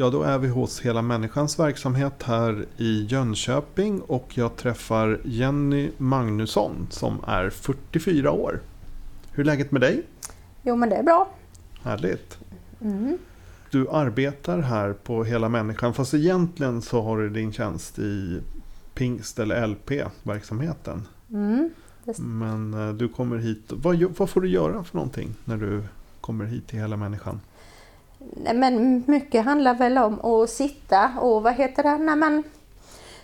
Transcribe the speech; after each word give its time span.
Ja, 0.00 0.10
då 0.10 0.22
är 0.22 0.38
vi 0.38 0.48
hos 0.48 0.80
Hela 0.80 1.02
Människans 1.02 1.58
verksamhet 1.58 2.22
här 2.22 2.66
i 2.76 3.04
Jönköping 3.04 4.00
och 4.00 4.38
jag 4.38 4.56
träffar 4.56 5.20
Jenny 5.24 5.90
Magnusson 5.96 6.86
som 6.90 7.24
är 7.26 7.50
44 7.50 8.30
år. 8.30 8.60
Hur 9.32 9.40
är 9.40 9.44
läget 9.44 9.70
med 9.70 9.80
dig? 9.80 10.02
Jo, 10.62 10.76
men 10.76 10.88
det 10.88 10.96
är 10.96 11.02
bra. 11.02 11.28
Härligt. 11.82 12.38
Mm. 12.80 13.18
Du 13.70 13.88
arbetar 13.90 14.58
här 14.58 14.92
på 14.92 15.24
Hela 15.24 15.48
Människan 15.48 15.94
fast 15.94 16.14
egentligen 16.14 16.82
så 16.82 17.02
har 17.02 17.18
du 17.18 17.30
din 17.30 17.52
tjänst 17.52 17.98
i 17.98 18.40
Pingst 18.94 19.38
eller 19.38 19.66
LP-verksamheten. 19.66 21.02
Mm. 21.30 21.70
Men 22.18 22.74
eh, 22.74 22.94
du 22.94 23.08
kommer 23.08 23.36
hit. 23.36 23.64
Vad, 23.68 24.02
vad 24.02 24.30
får 24.30 24.40
du 24.40 24.48
göra 24.48 24.84
för 24.84 24.96
någonting 24.96 25.34
när 25.44 25.56
du 25.56 25.82
kommer 26.20 26.44
hit 26.44 26.68
till 26.68 26.78
Hela 26.78 26.96
Människan? 26.96 27.40
Men 28.54 29.04
mycket 29.06 29.44
handlar 29.44 29.74
väl 29.74 29.98
om 29.98 30.20
att 30.24 30.50
sitta 30.50 31.10
och 31.20 31.42
vad 31.42 31.54
heter 31.54 31.82
det? 31.82 31.98
Nej, 31.98 32.16
men, 32.16 32.42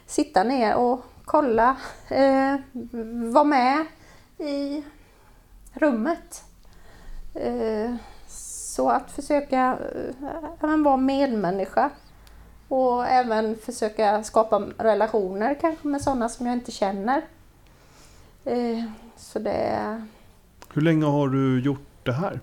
sitta 0.07 0.45
ner 0.45 0.77
och 0.77 1.05
kolla. 1.25 1.77
Eh, 2.09 2.57
vara 3.33 3.45
med 3.45 3.87
i 4.39 4.85
rummet. 5.73 6.45
Eh, 7.35 7.95
så 8.77 8.89
att 8.89 9.11
försöka 9.11 9.79
eh, 10.61 10.77
vara 10.77 10.97
medmänniska. 10.97 11.91
Och 12.69 13.07
även 13.07 13.57
försöka 13.57 14.23
skapa 14.23 14.59
relationer 14.79 15.55
kanske 15.61 15.89
med 15.89 16.03
sådana 16.03 16.29
som 16.29 16.47
jag 16.47 16.53
inte 16.53 16.73
känner. 16.73 17.23
Eh, 18.45 18.85
så 19.17 19.39
det 19.39 20.03
Hur 20.73 20.83
länge 20.83 21.05
har 21.05 21.29
du 21.29 21.61
gjort 21.61 21.89
det 22.03 22.13
här? 22.13 22.41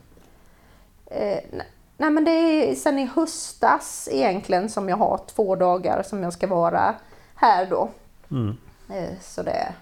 Ne- 1.98 2.06
nej 2.06 2.10
men 2.10 2.26
det 2.26 2.32
är 2.32 2.76
sen 2.76 3.00
i 3.00 3.06
höstas 3.06 4.10
egentligen 4.12 4.70
som 4.70 4.90
jag 4.90 4.98
har 4.98 5.20
två 5.36 5.56
dagar 5.56 6.04
som 6.04 6.24
jag 6.24 6.34
ska 6.34 6.48
vara 6.48 6.96
här 7.36 7.66
då. 7.66 7.90
Mm. 8.32 8.58
Eh, 8.90 9.20
så 9.22 9.44
det, 9.44 9.74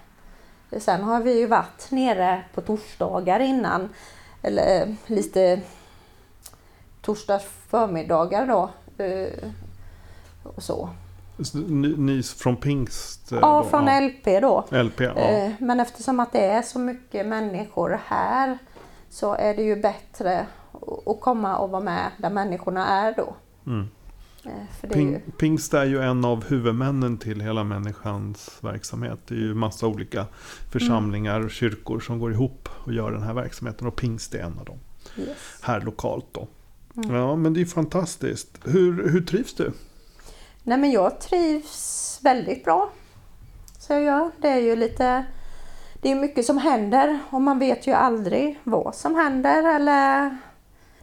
sen 0.80 1.02
har 1.02 1.20
vi 1.20 1.38
ju 1.38 1.46
varit 1.46 1.90
nere 1.90 2.44
på 2.54 2.60
torsdagar 2.60 3.40
innan. 3.40 3.88
Eller 4.42 4.82
eh, 4.82 4.94
lite 5.06 5.60
torsdags 7.02 7.44
förmiddagar 7.68 8.46
då. 8.46 8.70
Eh, 9.04 9.48
och 10.42 10.62
så. 10.62 10.88
Ni, 11.54 11.94
ni 11.96 12.22
från 12.22 12.56
Pingst? 12.56 13.32
Ja, 13.32 13.62
då? 13.62 13.68
från 13.68 14.06
LP 14.06 14.40
då. 14.40 14.64
LP, 14.70 15.00
ja. 15.00 15.50
Men 15.58 15.80
eftersom 15.80 16.20
att 16.20 16.32
det 16.32 16.46
är 16.46 16.62
så 16.62 16.78
mycket 16.78 17.26
människor 17.26 18.00
här 18.06 18.58
så 19.10 19.34
är 19.34 19.54
det 19.54 19.62
ju 19.62 19.76
bättre 19.76 20.46
att 21.06 21.20
komma 21.20 21.56
och 21.56 21.70
vara 21.70 21.82
med 21.82 22.10
där 22.18 22.30
människorna 22.30 22.86
är 22.86 23.14
då. 23.16 23.36
Mm. 23.66 23.88
Eh, 24.44 24.52
är 24.52 24.88
ju, 24.88 24.92
Ping, 24.92 25.20
Pingst 25.38 25.74
är 25.74 25.84
ju 25.84 26.02
en 26.02 26.24
av 26.24 26.44
huvudmännen 26.44 27.18
till 27.18 27.40
hela 27.40 27.64
människans 27.64 28.58
verksamhet. 28.60 29.18
Det 29.26 29.34
är 29.34 29.38
ju 29.38 29.54
massa 29.54 29.86
olika 29.86 30.26
församlingar 30.72 31.40
och 31.40 31.50
kyrkor 31.50 32.00
som 32.00 32.18
går 32.18 32.32
ihop 32.32 32.68
och 32.84 32.92
gör 32.92 33.12
den 33.12 33.22
här 33.22 33.34
verksamheten. 33.34 33.86
Och 33.86 33.96
Pingst 33.96 34.34
är 34.34 34.38
en 34.38 34.58
av 34.58 34.64
dem. 34.64 34.78
yes. 35.16 35.36
Här 35.62 35.80
lokalt 35.80 36.26
då. 36.32 36.48
Mm. 36.96 37.16
Ja, 37.16 37.36
men 37.36 37.54
det 37.54 37.60
är 37.60 37.64
fantastiskt. 37.64 38.58
Hur, 38.64 39.08
hur 39.08 39.20
trivs 39.20 39.54
du? 39.54 39.72
Nej 40.62 40.78
men 40.78 40.90
jag 40.90 41.20
trivs 41.20 42.18
väldigt 42.22 42.64
bra. 42.64 42.90
Så 43.78 43.92
jag 43.92 44.02
gör. 44.02 44.30
Det 44.38 44.48
är 44.48 44.60
ju 44.60 44.76
lite... 44.76 45.24
Det 46.02 46.10
är 46.10 46.14
mycket 46.14 46.46
som 46.46 46.58
händer 46.58 47.18
och 47.30 47.42
man 47.42 47.58
vet 47.58 47.86
ju 47.86 47.92
aldrig 47.92 48.60
vad 48.64 48.94
som 48.94 49.14
händer 49.14 49.74
eller 49.74 50.38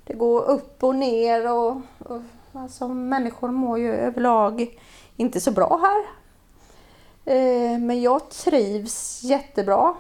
det 0.10 0.16
går 0.16 0.46
upp 0.46 0.84
och 0.84 0.96
ner 0.96 1.52
och, 1.52 1.82
och 2.00 2.22
alltså 2.54 2.88
människor 2.88 3.52
mår 3.52 3.80
ju 3.80 3.94
överlag 3.94 4.80
inte 5.16 5.40
så 5.40 5.52
bra 5.52 5.80
här. 5.82 6.06
Eh, 7.36 7.80
Men 7.80 8.02
jag 8.02 8.30
trivs 8.30 9.24
jättebra. 9.24 9.96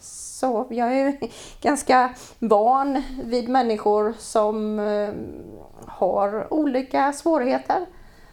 Så 0.00 0.66
jag 0.70 0.92
är 0.92 1.06
ju 1.06 1.28
ganska 1.60 2.14
van 2.38 3.02
vid 3.24 3.48
människor 3.48 4.14
som 4.18 4.78
eh, 4.78 5.10
har 5.86 6.52
olika 6.54 7.12
svårigheter. 7.12 7.86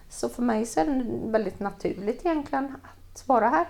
Så 0.09 0.29
för 0.29 0.41
mig 0.41 0.65
så 0.65 0.79
är 0.79 0.85
det 0.85 1.31
väldigt 1.31 1.59
naturligt 1.59 2.25
egentligen 2.25 2.75
att 2.83 3.27
vara 3.27 3.49
här. 3.49 3.67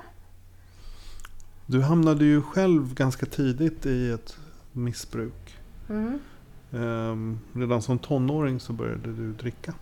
Du 1.65 1.81
hamnade 1.81 2.25
ju 2.25 2.41
själv 2.41 2.93
ganska 2.93 3.25
tidigt 3.25 3.85
i 3.85 4.11
ett 4.11 4.37
missbruk. 4.71 5.57
Mm, 5.89 6.19
Ehm, 6.73 7.39
redan 7.53 7.81
som 7.81 7.99
tonåring 7.99 8.59
så 8.59 8.73
började 8.73 9.13
du 9.13 9.33
dricka. 9.33 9.73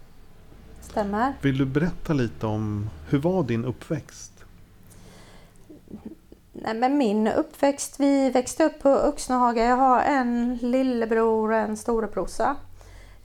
stämmer. 0.82 1.34
Vill 1.42 1.58
du 1.58 1.66
berätta 1.66 2.14
lite 2.14 2.46
om 2.46 2.90
hur 3.10 3.20
var 3.20 3.44
din 3.44 3.66
uppväxt? 3.66 4.32
Nej, 6.54 6.74
men 6.74 6.98
min 6.98 7.28
uppväxt, 7.28 8.00
vi 8.00 8.30
växte 8.30 8.64
upp 8.64 8.80
på 8.82 8.90
Öxnehaga. 8.90 9.66
Jag 9.66 9.78
har 9.78 10.02
en 10.02 10.58
lillebror 10.62 11.52
och 11.52 11.58
en 11.58 11.78
storebrorsa. 11.78 12.56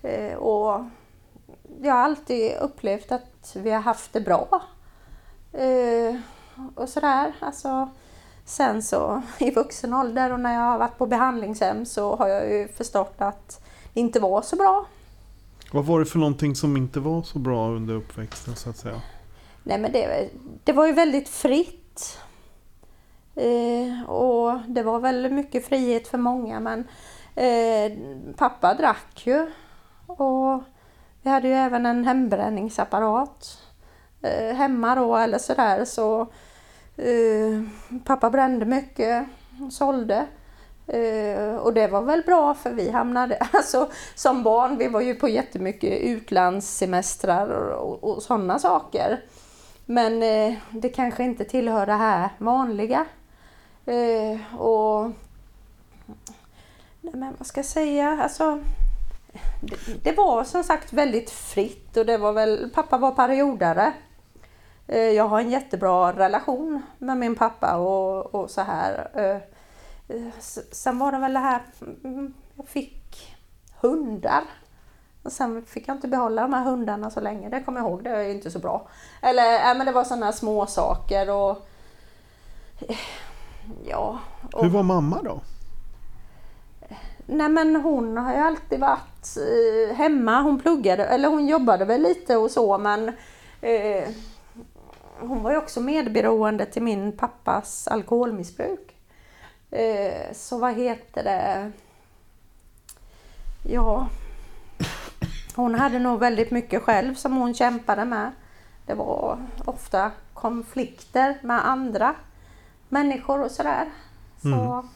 Eh, 0.02 0.34
och 0.34 0.84
jag 1.82 1.94
har 1.94 2.00
alltid 2.00 2.52
upplevt 2.56 3.12
att 3.12 3.56
vi 3.62 3.70
har 3.70 3.80
haft 3.80 4.12
det 4.12 4.20
bra. 4.20 4.62
Eh, 5.52 6.20
och 6.74 6.88
sådär. 6.88 7.32
Alltså, 7.40 7.88
sen 8.50 8.82
så 8.82 9.22
i 9.38 9.50
vuxen 9.50 9.94
ålder 9.94 10.32
och 10.32 10.40
när 10.40 10.54
jag 10.54 10.60
har 10.60 10.78
varit 10.78 10.98
på 10.98 11.06
behandlingshem 11.06 11.86
så 11.86 12.16
har 12.16 12.28
jag 12.28 12.50
ju 12.50 12.68
förstått 12.68 13.14
att 13.18 13.64
det 13.94 14.00
inte 14.00 14.20
var 14.20 14.42
så 14.42 14.56
bra. 14.56 14.86
Vad 15.72 15.84
var 15.84 16.00
det 16.00 16.06
för 16.06 16.18
någonting 16.18 16.54
som 16.54 16.76
inte 16.76 17.00
var 17.00 17.22
så 17.22 17.38
bra 17.38 17.68
under 17.68 17.94
uppväxten 17.94 18.56
så 18.56 18.70
att 18.70 18.76
säga? 18.76 19.00
Nej 19.62 19.78
men 19.78 19.92
det, 19.92 20.30
det 20.64 20.72
var 20.72 20.86
ju 20.86 20.92
väldigt 20.92 21.28
fritt. 21.28 22.18
Eh, 23.34 24.10
och 24.10 24.60
det 24.68 24.82
var 24.82 25.00
väl 25.00 25.32
mycket 25.32 25.66
frihet 25.66 26.08
för 26.08 26.18
många 26.18 26.60
men 26.60 26.88
eh, 27.34 27.98
pappa 28.36 28.74
drack 28.74 29.26
ju. 29.26 29.50
Och 30.06 30.62
vi 31.22 31.30
hade 31.30 31.48
ju 31.48 31.54
även 31.54 31.86
en 31.86 32.04
hembränningsapparat 32.04 33.58
eh, 34.22 34.54
hemma 34.54 34.94
då 34.94 35.16
eller 35.16 35.38
sådär 35.38 35.84
så 35.84 36.26
eh, 37.00 37.62
pappa 38.04 38.30
brände 38.30 38.66
mycket, 38.66 39.26
sålde. 39.70 40.26
Eh, 40.86 41.56
och 41.56 41.74
det 41.74 41.86
var 41.86 42.02
väl 42.02 42.22
bra 42.22 42.54
för 42.54 42.70
vi 42.70 42.90
hamnade, 42.90 43.36
alltså 43.52 43.90
som 44.14 44.42
barn, 44.42 44.78
vi 44.78 44.88
var 44.88 45.00
ju 45.00 45.14
på 45.14 45.28
jättemycket 45.28 46.00
utlandssemestrar 46.00 47.48
och, 47.48 48.04
och, 48.04 48.16
och 48.16 48.22
sådana 48.22 48.58
saker. 48.58 49.24
Men 49.86 50.22
eh, 50.22 50.54
det 50.70 50.88
kanske 50.88 51.24
inte 51.24 51.44
tillhör 51.44 51.86
det 51.86 51.92
här 51.92 52.28
vanliga. 52.38 53.06
Eh, 53.86 54.60
och 54.60 55.10
nej, 57.00 57.14
men 57.14 57.34
vad 57.38 57.46
ska 57.46 57.58
jag 57.58 57.66
säga, 57.66 58.18
alltså 58.22 58.58
det, 59.60 60.04
det 60.04 60.12
var 60.12 60.44
som 60.44 60.64
sagt 60.64 60.92
väldigt 60.92 61.30
fritt 61.30 61.96
och 61.96 62.06
det 62.06 62.18
var 62.18 62.32
väl, 62.32 62.70
pappa 62.74 62.98
var 62.98 63.10
periodare. 63.10 63.92
Eh, 64.92 65.10
jag 65.10 65.28
har 65.28 65.40
en 65.40 65.50
jättebra 65.50 66.12
relation 66.12 66.82
med 66.98 67.16
min 67.16 67.34
pappa 67.34 67.76
och, 67.76 68.34
och 68.34 68.50
så 68.50 68.60
här. 68.60 69.10
Eh, 69.14 70.16
eh, 70.16 70.32
sen 70.70 70.98
var 70.98 71.12
det 71.12 71.18
väl 71.18 71.32
det 71.32 71.38
här, 71.38 71.60
mm, 72.04 72.34
jag 72.56 72.68
fick 72.68 73.36
hundar. 73.80 74.42
Och 75.22 75.32
sen 75.32 75.64
fick 75.64 75.88
jag 75.88 75.96
inte 75.96 76.08
behålla 76.08 76.42
de 76.42 76.52
här 76.52 76.64
hundarna 76.64 77.10
så 77.10 77.20
länge, 77.20 77.48
det 77.48 77.62
kommer 77.62 77.80
jag 77.80 77.88
ihåg, 77.88 78.04
det 78.04 78.10
är 78.10 78.28
inte 78.28 78.50
så 78.50 78.58
bra. 78.58 78.88
Eller, 79.22 79.70
äh, 79.70 79.76
men 79.76 79.86
det 79.86 79.92
var 79.92 80.04
sådana 80.04 80.32
små 80.32 80.66
saker 80.66 81.30
och 81.30 81.68
ja. 83.84 84.18
Och, 84.52 84.64
Hur 84.64 84.70
var 84.70 84.82
mamma 84.82 85.22
då? 85.22 85.40
Nej 87.26 87.48
men 87.48 87.76
hon 87.76 88.16
har 88.16 88.32
ju 88.32 88.38
alltid 88.38 88.80
varit 88.80 89.36
hemma, 89.94 90.42
hon 90.42 90.60
pluggade, 90.60 91.06
eller 91.06 91.28
hon 91.28 91.46
jobbade 91.46 91.84
väl 91.84 92.02
lite 92.02 92.36
och 92.36 92.50
så 92.50 92.78
men 92.78 93.08
eh, 93.60 94.08
hon 95.20 95.42
var 95.42 95.50
ju 95.50 95.56
också 95.56 95.80
medberoende 95.80 96.66
till 96.66 96.82
min 96.82 97.12
pappas 97.16 97.88
alkoholmissbruk. 97.88 98.96
Eh, 99.70 100.32
så 100.32 100.58
vad 100.58 100.74
heter 100.74 101.24
det? 101.24 101.72
Ja, 103.62 104.08
hon 105.56 105.74
hade 105.74 105.98
nog 105.98 106.20
väldigt 106.20 106.50
mycket 106.50 106.82
själv 106.82 107.14
som 107.14 107.36
hon 107.36 107.54
kämpade 107.54 108.04
med. 108.04 108.32
Det 108.86 108.94
var 108.94 109.38
ofta 109.64 110.10
konflikter 110.34 111.38
med 111.42 111.68
andra 111.68 112.14
människor 112.88 113.44
och 113.44 113.50
sådär. 113.50 113.88
Så, 114.42 114.48
Mm. 114.48 114.88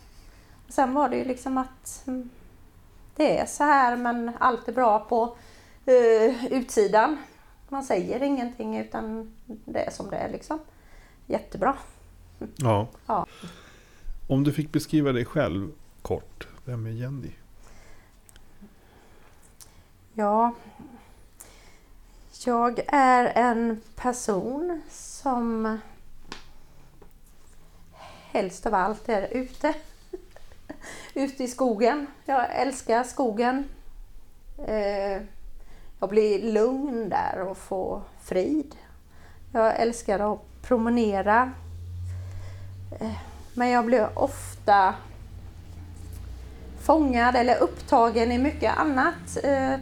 Sen 0.68 0.94
var 0.94 1.08
det 1.08 1.16
ju 1.16 1.24
liksom 1.24 1.58
att 1.58 2.02
mm, 2.06 2.30
det 3.16 3.38
är 3.38 3.46
så 3.46 3.64
här 3.64 3.96
men 3.96 4.30
allt 4.38 4.68
är 4.68 4.72
bra 4.72 4.98
på 4.98 5.36
eh, 5.86 6.52
utsidan. 6.52 7.16
Man 7.74 7.84
säger 7.84 8.22
ingenting 8.22 8.76
utan 8.76 9.34
det 9.46 9.86
är 9.86 9.90
som 9.90 10.10
det 10.10 10.16
är 10.16 10.28
liksom. 10.28 10.60
Jättebra. 11.26 11.76
Ja. 12.56 12.88
Ja. 13.06 13.26
Om 14.28 14.44
du 14.44 14.52
fick 14.52 14.72
beskriva 14.72 15.12
dig 15.12 15.24
själv 15.24 15.72
kort, 16.02 16.48
vem 16.64 16.86
är 16.86 16.90
Jenny? 16.90 17.30
Ja, 20.12 20.54
jag 22.46 22.80
är 22.86 23.24
en 23.24 23.80
person 23.96 24.82
som 24.90 25.78
helst 28.30 28.66
av 28.66 28.74
allt 28.74 29.08
är 29.08 29.28
ute. 29.36 29.74
ute 31.14 31.44
i 31.44 31.48
skogen. 31.48 32.06
Jag 32.24 32.54
älskar 32.54 33.04
skogen. 33.04 33.64
Eh, 34.58 35.22
jag 36.00 36.08
blir 36.08 36.52
lugn 36.52 37.08
där 37.08 37.46
och 37.48 37.56
får 37.56 38.02
frid. 38.22 38.76
Jag 39.52 39.80
älskar 39.80 40.32
att 40.32 40.40
promenera. 40.62 41.52
Eh, 43.00 43.16
men 43.54 43.68
jag 43.68 43.84
blir 43.84 44.18
ofta 44.18 44.94
fångad 46.80 47.36
eller 47.36 47.62
upptagen 47.62 48.32
i 48.32 48.38
mycket 48.38 48.76
annat. 48.76 49.44
Eh, 49.44 49.72
eh, 49.72 49.80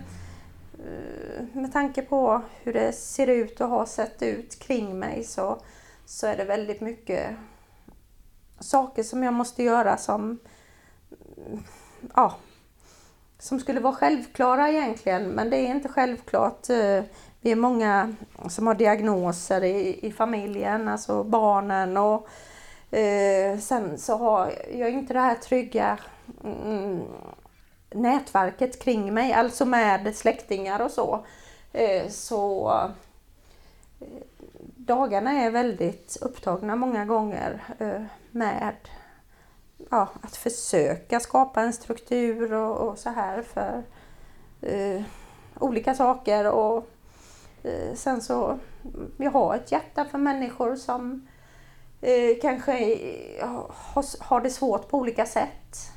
med 1.53 1.73
tanke 1.73 2.03
på 2.03 2.43
hur 2.63 2.73
det 2.73 2.93
ser 2.93 3.27
ut 3.27 3.61
och 3.61 3.69
har 3.69 3.87
sett 3.87 4.23
ut 4.23 4.59
kring 4.59 4.99
mig 4.99 5.25
så, 5.25 5.63
så 6.07 6.27
är 6.27 6.37
det 6.37 6.45
väldigt 6.45 6.81
mycket 6.81 7.37
saker 8.61 9.03
som 9.03 9.23
jag 9.23 9.35
måste 9.35 9.63
göra 9.63 9.97
som 9.97 10.39
ja, 12.15 12.35
som 13.43 13.61
skulle 13.61 13.81
vara 13.81 13.95
självklara 13.95 14.69
egentligen, 14.71 15.29
men 15.29 15.51
det 15.51 15.57
är 15.57 15.67
inte 15.69 15.89
självklart. 15.89 16.71
Eh, 16.71 17.03
vi 17.41 17.53
är 17.53 17.57
många 17.57 18.15
som 18.49 18.67
har 18.67 18.75
diagnoser 18.75 19.65
i, 19.65 20.07
i 20.07 20.13
familjen, 20.13 20.89
alltså 20.89 21.25
barnen 21.25 21.97
och 21.97 22.29
eh, 22.97 23.59
sen 23.59 23.99
så 23.99 24.17
har 24.17 24.53
jag 24.75 24.91
inte 24.91 25.13
det 25.13 25.21
här 25.21 25.35
trygga 25.35 25.99
mm, 26.45 27.03
nätverket 27.91 28.83
kring 28.83 29.15
mig, 29.15 29.33
alltså 29.33 29.65
med 29.65 30.17
släktingar 30.17 30.81
och 30.81 30.91
så. 30.91 31.25
Eh, 31.73 32.09
så 32.09 32.71
eh, 34.01 34.07
dagarna 34.77 35.33
är 35.33 35.51
väldigt 35.51 36.17
upptagna 36.21 36.77
många 36.77 37.05
gånger 37.05 37.61
eh, 37.79 38.03
med 38.31 38.77
ja, 39.93 40.09
att 40.23 40.37
försöka 40.37 41.21
skapa 41.21 41.63
en 41.63 41.73
struktur 41.73 42.53
och, 42.53 42.89
och 42.89 42.99
så 42.99 43.11
här 43.11 43.43
för 43.43 43.83
eh, 44.61 45.03
olika 45.59 45.95
saker. 45.95 46.51
Och 46.51 46.89
eh, 47.63 47.95
sen 47.95 48.23
så, 48.23 48.59
jag 49.17 49.31
har 49.31 49.55
ett 49.55 49.73
hjärta 49.73 50.05
för 50.05 50.19
människor 50.19 50.77
som 50.77 51.29
eh, 52.01 52.41
kanske 52.43 52.73
har, 53.71 54.25
har 54.25 54.41
det 54.41 54.51
svårt 54.51 54.89
på 54.89 54.99
olika 54.99 55.27
sätt. 55.27 55.93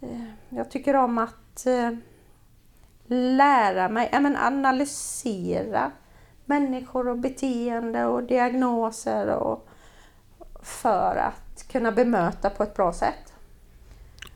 Eh, 0.00 0.24
jag 0.48 0.70
tycker 0.70 0.96
om 0.96 1.18
att 1.18 1.66
eh, 1.66 1.90
lära 3.06 3.88
mig, 3.88 4.08
ja, 4.12 4.20
men 4.20 4.36
analysera 4.36 5.90
människor 6.44 7.08
och 7.08 7.18
beteende 7.18 8.06
och 8.06 8.22
diagnoser 8.22 9.26
och 9.26 9.69
för 10.62 11.16
att 11.16 11.68
kunna 11.72 11.92
bemöta 11.92 12.50
på 12.50 12.62
ett 12.62 12.74
bra 12.74 12.92
sätt. 12.92 13.32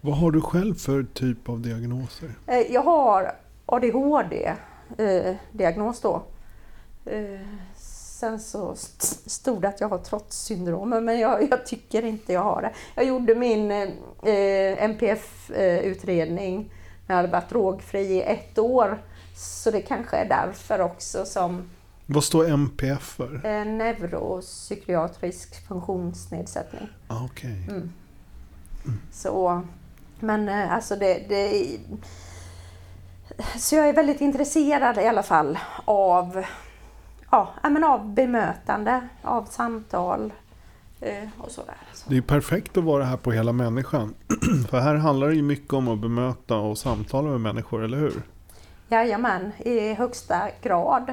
Vad 0.00 0.18
har 0.18 0.30
du 0.30 0.40
själv 0.40 0.74
för 0.74 1.06
typ 1.14 1.48
av 1.48 1.60
diagnoser? 1.60 2.30
Eh, 2.46 2.58
Jag 2.72 2.82
har 2.82 3.32
ADHD-diagnos 3.66 6.00
då. 6.00 6.22
Eh, 7.06 7.40
Sen 7.76 8.40
så 8.40 8.72
st- 8.72 9.30
stod 9.30 9.62
det 9.62 9.68
att 9.68 9.80
jag 9.80 9.88
har 9.88 9.98
trotssyndrom, 9.98 10.88
men 10.90 11.18
jag, 11.18 11.48
jag 11.50 11.66
tycker 11.66 12.04
inte 12.04 12.32
jag 12.32 12.40
har 12.42 12.62
det. 12.62 12.70
Jag 12.94 13.04
gjorde 13.04 13.34
min 13.34 13.70
eh, 13.70 13.88
NPF-utredning 14.84 16.72
när 17.06 17.14
jag 17.14 17.16
hade 17.16 17.28
varit 17.32 17.48
drogfri 17.48 18.00
i 18.00 18.22
ett 18.22 18.58
år. 18.58 19.02
Så 19.36 19.70
det 19.70 19.80
kanske 19.80 20.16
är 20.16 20.28
därför 20.28 20.80
också 20.80 21.24
som 21.24 21.70
Vad 22.06 22.24
står 22.24 22.48
MPF 22.48 23.02
för? 23.02 23.46
eh, 23.46 23.64
neuropsykiatrisk 23.64 25.66
funktionsnedsättning. 25.68 26.88
Ah, 27.08 27.24
Okej. 27.24 27.66
Mm. 27.68 27.90
Så, 29.12 29.62
men 30.20 30.48
eh, 30.48 30.72
alltså 30.72 30.96
det, 30.96 31.24
det... 31.28 31.66
Så 33.58 33.76
jag 33.76 33.88
är 33.88 33.92
väldigt 33.92 34.20
intresserad 34.20 34.98
i 34.98 35.06
alla 35.06 35.22
fall 35.22 35.58
av, 35.84 36.44
ja, 37.30 37.48
men 37.62 37.84
av 37.84 38.14
bemötande, 38.14 39.08
av 39.22 39.44
samtal 39.44 40.32
eh, 41.00 41.28
och 41.38 41.50
sådär. 41.50 41.74
Så. 41.92 42.10
Det 42.10 42.16
är 42.16 42.20
perfekt 42.22 42.76
att 42.76 42.84
vara 42.84 43.04
här 43.04 43.16
på 43.16 43.32
Hela 43.32 43.52
Människan. 43.52 44.14
För 44.70 44.80
här 44.80 44.94
handlar 44.94 45.28
det 45.28 45.34
ju 45.34 45.42
mycket 45.42 45.72
om 45.72 45.88
att 45.88 45.98
bemöta 45.98 46.56
och 46.56 46.78
samtala 46.78 47.30
med 47.30 47.40
människor, 47.40 47.84
eller 47.84 47.98
hur? 47.98 48.22
Jajamän, 48.88 49.52
i 49.58 49.94
högsta 49.94 50.48
grad. 50.62 51.12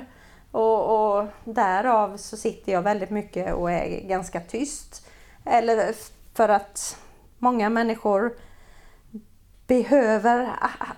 Och, 0.51 1.17
och 1.17 1.27
därav 1.43 2.17
så 2.17 2.37
sitter 2.37 2.71
jag 2.71 2.81
väldigt 2.81 3.09
mycket 3.09 3.53
och 3.53 3.71
är 3.71 4.07
ganska 4.07 4.39
tyst. 4.39 5.07
Eller 5.45 5.95
för 6.33 6.49
att 6.49 6.97
många 7.37 7.69
människor 7.69 8.33
behöver 9.67 10.49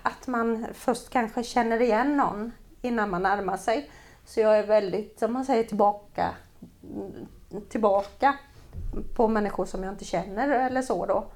att 0.02 0.26
man 0.26 0.66
först 0.74 1.10
kanske 1.10 1.42
känner 1.42 1.82
igen 1.82 2.16
någon 2.16 2.52
innan 2.82 3.10
man 3.10 3.22
närmar 3.22 3.56
sig. 3.56 3.90
Så 4.24 4.40
jag 4.40 4.58
är 4.58 4.66
väldigt, 4.66 5.18
som 5.18 5.32
man 5.32 5.44
säger, 5.44 5.64
tillbaka, 5.64 6.30
tillbaka 7.68 8.34
på 9.16 9.28
människor 9.28 9.64
som 9.66 9.84
jag 9.84 9.92
inte 9.92 10.04
känner 10.04 10.48
eller 10.48 10.82
så 10.82 11.06
då. 11.06 11.26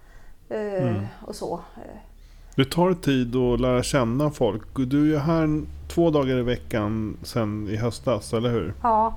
Eh, 0.55 1.03
Och 1.27 1.35
så. 1.37 1.61
Det 2.59 2.65
tar 2.65 2.95
tid 2.95 3.37
att 3.37 3.61
lära 3.61 3.83
känna 3.83 4.31
folk. 4.31 4.63
Du 4.75 5.03
är 5.03 5.07
ju 5.07 5.19
här 5.19 5.63
två 5.89 6.11
dagar 6.11 6.37
i 6.37 6.43
veckan 6.43 7.17
sen 7.23 7.69
i 7.69 7.77
höstas, 7.77 8.33
eller 8.33 8.51
hur? 8.51 8.75
Ja, 8.83 9.15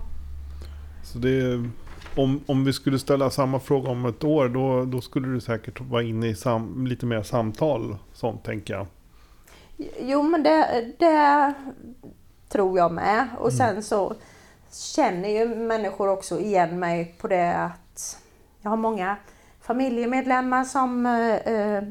Så 1.03 1.17
det 1.17 1.29
är, 1.29 1.69
om, 2.15 2.39
om 2.45 2.65
vi 2.65 2.73
skulle 2.73 2.99
ställa 2.99 3.29
samma 3.29 3.59
fråga 3.59 3.89
om 3.89 4.05
ett 4.05 4.23
år, 4.23 4.49
då, 4.49 4.85
då 4.85 5.01
skulle 5.01 5.27
du 5.27 5.41
säkert 5.41 5.81
vara 5.81 6.03
inne 6.03 6.27
i 6.27 6.35
sam, 6.35 6.87
lite 6.87 7.05
mer 7.05 7.23
samtal, 7.23 7.97
sånt 8.13 8.43
tänker 8.43 8.73
jag. 8.73 8.87
Jo 10.01 10.23
men 10.23 10.43
det, 10.43 10.91
det 10.99 11.53
tror 12.49 12.77
jag 12.77 12.91
med. 12.91 13.27
Och 13.39 13.53
sen 13.53 13.83
så 13.83 14.13
känner 14.95 15.29
ju 15.29 15.55
människor 15.55 16.07
också 16.07 16.39
igen 16.39 16.79
mig 16.79 17.15
på 17.19 17.27
det 17.27 17.53
att 17.53 18.19
jag 18.61 18.69
har 18.69 18.77
många 18.77 19.15
familjemedlemmar 19.61 20.63
som 20.63 21.05
eh, 21.05 21.35
eh, 21.35 21.83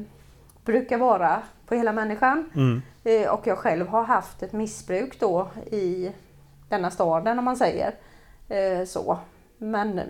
brukar 0.65 0.97
vara 0.97 1.41
på 1.65 1.75
hela 1.75 1.93
människan. 1.93 2.49
Mm. 2.55 2.81
Eh, 3.03 3.29
och 3.29 3.47
jag 3.47 3.57
själv 3.57 3.87
har 3.87 4.03
haft 4.03 4.43
ett 4.43 4.53
missbruk 4.53 5.19
då 5.19 5.47
i 5.71 6.11
denna 6.69 6.91
staden 6.91 7.39
om 7.39 7.45
man 7.45 7.57
säger. 7.57 7.95
Eh, 8.49 8.85
så. 8.85 9.19
Men 9.57 10.01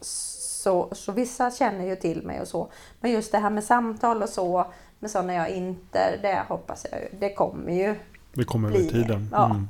så, 0.00 0.88
så 0.92 1.12
vissa 1.12 1.50
känner 1.50 1.86
ju 1.86 1.96
till 1.96 2.22
mig 2.22 2.40
och 2.40 2.48
så. 2.48 2.70
Men 3.00 3.10
just 3.10 3.32
det 3.32 3.38
här 3.38 3.50
med 3.50 3.64
samtal 3.64 4.22
och 4.22 4.28
så, 4.28 4.66
med 4.98 5.10
sådana 5.10 5.34
jag 5.34 5.50
inte, 5.50 6.18
det 6.22 6.42
hoppas 6.48 6.86
jag 6.90 7.20
det 7.20 7.34
kommer 7.34 7.72
ju. 7.72 7.94
Det 8.32 8.44
kommer 8.44 8.68
över 8.68 8.78
tiden. 8.78 9.28
ja. 9.32 9.44
Mm. 9.50 9.68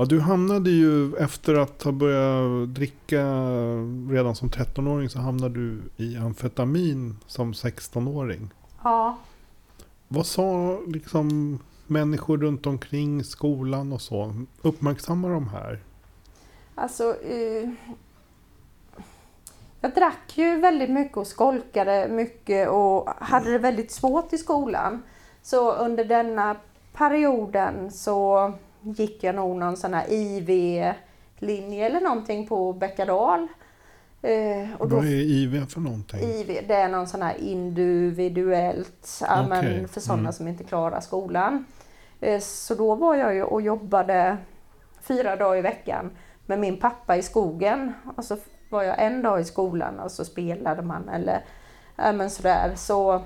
Ja, 0.00 0.04
du 0.04 0.20
hamnade 0.20 0.70
ju 0.70 1.16
efter 1.16 1.54
att 1.54 1.82
ha 1.82 1.92
börjat 1.92 2.74
dricka 2.74 3.22
redan 4.10 4.34
som 4.34 4.50
13-åring 4.50 5.08
så 5.08 5.18
hamnade 5.18 5.54
du 5.54 5.80
i 5.96 6.16
amfetamin 6.16 7.16
som 7.26 7.52
16-åring. 7.52 8.50
Ja, 8.82 9.18
Vad 10.08 10.26
sa 10.26 10.78
liksom 10.86 11.58
människor 11.86 12.38
runt 12.38 12.66
omkring 12.66 13.24
skolan 13.24 13.92
och 13.92 14.00
så? 14.00 14.34
Uppmärksamma 14.62 15.28
de 15.28 15.48
här? 15.48 15.80
alltså. 16.74 17.22
Eh, 17.22 17.68
jag 19.80 19.94
drack 19.94 20.38
ju 20.38 20.56
väldigt 20.60 20.90
mycket 20.90 21.16
och 21.16 21.26
skolkade 21.26 22.08
mycket 22.08 22.68
och 22.68 23.08
hade 23.08 23.52
det 23.52 23.58
väldigt 23.58 23.90
svårt 23.90 24.32
i 24.32 24.38
skolan. 24.38 25.02
Så 25.42 25.72
under 25.72 26.04
denna 26.04 26.56
perioden 26.92 27.90
så 27.90 28.52
gick 28.80 29.24
jag 29.24 29.34
nog 29.34 29.56
någon 29.56 29.76
sån 29.76 29.94
här 29.94 30.12
IV-linje 30.12 31.86
eller 31.86 32.00
någonting 32.00 32.46
på 32.46 32.72
Bäckadal. 32.72 33.48
Eh, 34.22 34.74
och 34.78 34.88
då 34.88 34.96
Vad 34.96 35.04
är 35.04 35.10
IV 35.10 35.66
för 35.66 35.80
någonting? 35.80 36.20
IV, 36.20 36.64
det 36.68 36.74
är 36.74 36.88
någon 36.88 37.06
sån 37.06 37.22
här 37.22 37.34
individuellt, 37.40 39.20
ja, 39.20 39.46
men 39.48 39.88
för 39.88 40.00
sådana 40.00 40.20
mm. 40.20 40.32
som 40.32 40.48
inte 40.48 40.64
klarar 40.64 41.00
skolan. 41.00 41.64
Eh, 42.20 42.40
Så 42.40 42.74
då 42.74 42.94
var 42.94 43.14
jag 43.14 43.34
ju 43.34 43.42
och 43.42 43.62
jobbade 43.62 44.36
fyra 45.00 45.36
dagar 45.36 45.58
i 45.58 45.62
veckan 45.62 46.10
med 46.46 46.58
min 46.58 46.76
pappa 46.76 47.16
i 47.16 47.22
skogen. 47.22 47.92
Och 48.16 48.24
så 48.24 48.36
var 48.70 48.82
jag 48.82 49.02
en 49.02 49.22
dag 49.22 49.40
i 49.40 49.44
skolan 49.44 50.00
och 50.00 50.10
så 50.10 50.24
spelade 50.24 50.82
man 50.82 51.08
eller 51.08 51.44
men 51.96 52.30
sådär. 52.30 52.72
Så, 52.76 53.24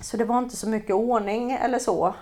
så 0.00 0.16
det 0.16 0.24
var 0.24 0.38
inte 0.38 0.56
så 0.56 0.68
mycket 0.68 0.94
ordning 0.94 1.52
eller 1.52 1.78
så. 1.78 2.14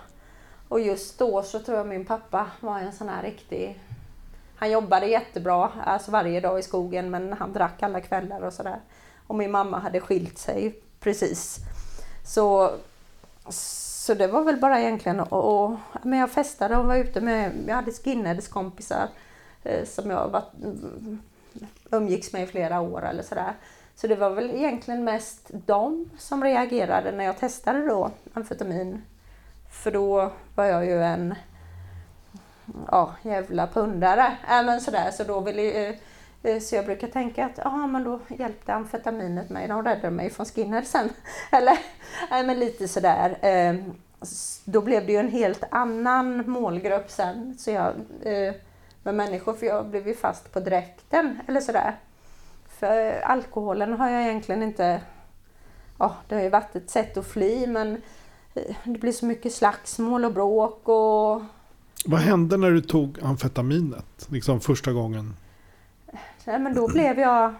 Och 0.67 0.79
just 0.79 1.19
då 1.19 1.43
så 1.43 1.59
tror 1.59 1.77
jag 1.77 1.87
min 1.87 2.05
pappa 2.05 2.47
var 2.59 2.79
en 2.79 2.93
sån 2.93 3.09
här 3.09 3.23
riktig... 3.23 3.79
Han 4.59 4.71
jobbade 4.71 5.05
jättebra, 5.05 5.71
alltså 5.85 6.11
varje 6.11 6.39
dag 6.39 6.59
i 6.59 6.63
skogen, 6.63 7.09
men 7.09 7.33
han 7.33 7.53
drack 7.53 7.83
alla 7.83 8.01
kvällar 8.01 8.41
och 8.41 8.53
sådär. 8.53 8.79
Och 9.27 9.35
min 9.35 9.51
mamma 9.51 9.79
hade 9.79 9.99
skilt 9.99 10.37
sig 10.37 10.75
precis. 10.99 11.57
Så, 12.25 12.71
så 13.49 14.13
det 14.13 14.27
var 14.27 14.43
väl 14.43 14.59
bara 14.59 14.81
egentligen 14.81 15.19
och, 15.19 15.63
och 15.63 15.77
men 16.03 16.19
jag 16.19 16.31
festade 16.31 16.77
och 16.77 16.85
var 16.85 16.95
ute 16.95 17.21
med, 17.21 17.51
jag 17.67 17.75
hade 17.75 17.91
skinheads 17.91 18.47
kompisar 18.47 19.09
eh, 19.63 19.85
som 19.85 20.09
jag 20.09 20.27
var, 20.27 20.43
umgicks 21.91 22.33
med 22.33 22.43
i 22.43 22.47
flera 22.47 22.81
år 22.81 23.05
eller 23.05 23.23
sådär. 23.23 23.53
Så 23.95 24.07
det 24.07 24.15
var 24.15 24.29
väl 24.29 24.49
egentligen 24.49 25.03
mest 25.03 25.51
de 25.51 26.09
som 26.17 26.43
reagerade 26.43 27.11
när 27.11 27.23
jag 27.23 27.37
testade 27.37 27.85
då 27.85 28.11
amfetamin. 28.33 29.01
För 29.71 29.91
då 29.91 30.31
var 30.55 30.65
jag 30.65 30.85
ju 30.85 31.03
en 31.03 31.35
ja, 32.91 33.15
jävla 33.21 33.67
pundare. 33.67 34.37
Äh, 34.49 34.65
men 34.65 34.81
sådär, 34.81 35.11
så 35.11 35.23
då 35.23 35.39
ville 35.39 35.89
eh, 35.89 35.95
eh, 36.43 36.59
så 36.59 36.75
jag 36.75 36.85
brukar 36.85 37.07
tänka 37.07 37.45
att 37.45 37.57
ja, 37.57 37.87
men 37.87 38.03
då 38.03 38.19
hjälpte 38.27 38.73
amfetaminet 38.73 39.49
mig, 39.49 39.67
de 39.67 39.83
räddade 39.83 40.11
mig 40.11 40.29
från 40.29 40.45
skinheadsen. 40.45 41.09
Eller 41.51 41.77
äh, 42.31 42.45
men 42.45 42.59
lite 42.59 42.87
sådär. 42.87 43.37
Ehm, 43.41 43.93
då 44.65 44.81
blev 44.81 45.05
det 45.05 45.11
ju 45.11 45.17
en 45.17 45.31
helt 45.31 45.63
annan 45.71 46.49
målgrupp 46.49 47.11
sen. 47.11 47.57
Så 47.57 47.71
jag, 47.71 47.93
eh, 48.21 48.53
med 49.03 49.15
människor, 49.15 49.53
för 49.53 49.65
jag 49.65 49.85
blev 49.85 50.07
ju 50.07 50.15
fast 50.15 50.53
på 50.53 50.59
dräkten 50.59 51.39
eller 51.47 51.61
sådär. 51.61 51.95
För 52.79 53.21
alkoholen 53.21 53.93
har 53.93 54.09
jag 54.09 54.21
egentligen 54.21 54.63
inte... 54.63 55.01
Ja, 55.97 56.15
det 56.27 56.35
har 56.35 56.41
ju 56.41 56.49
varit 56.49 56.75
ett 56.75 56.89
sätt 56.89 57.17
att 57.17 57.27
fly 57.27 57.67
men 57.67 58.01
det 58.83 58.99
blir 58.99 59.11
så 59.11 59.25
mycket 59.25 59.53
slagsmål 59.53 60.25
och 60.25 60.33
bråk 60.33 60.89
och... 60.89 61.41
Vad 62.05 62.19
hände 62.19 62.57
när 62.57 62.71
du 62.71 62.81
tog 62.81 63.19
amfetaminet? 63.21 64.27
Liksom 64.29 64.61
första 64.61 64.93
gången? 64.93 65.35
Nej, 66.45 66.59
men 66.59 66.73
då 66.73 66.87
blev 66.87 67.19
jag 67.19 67.53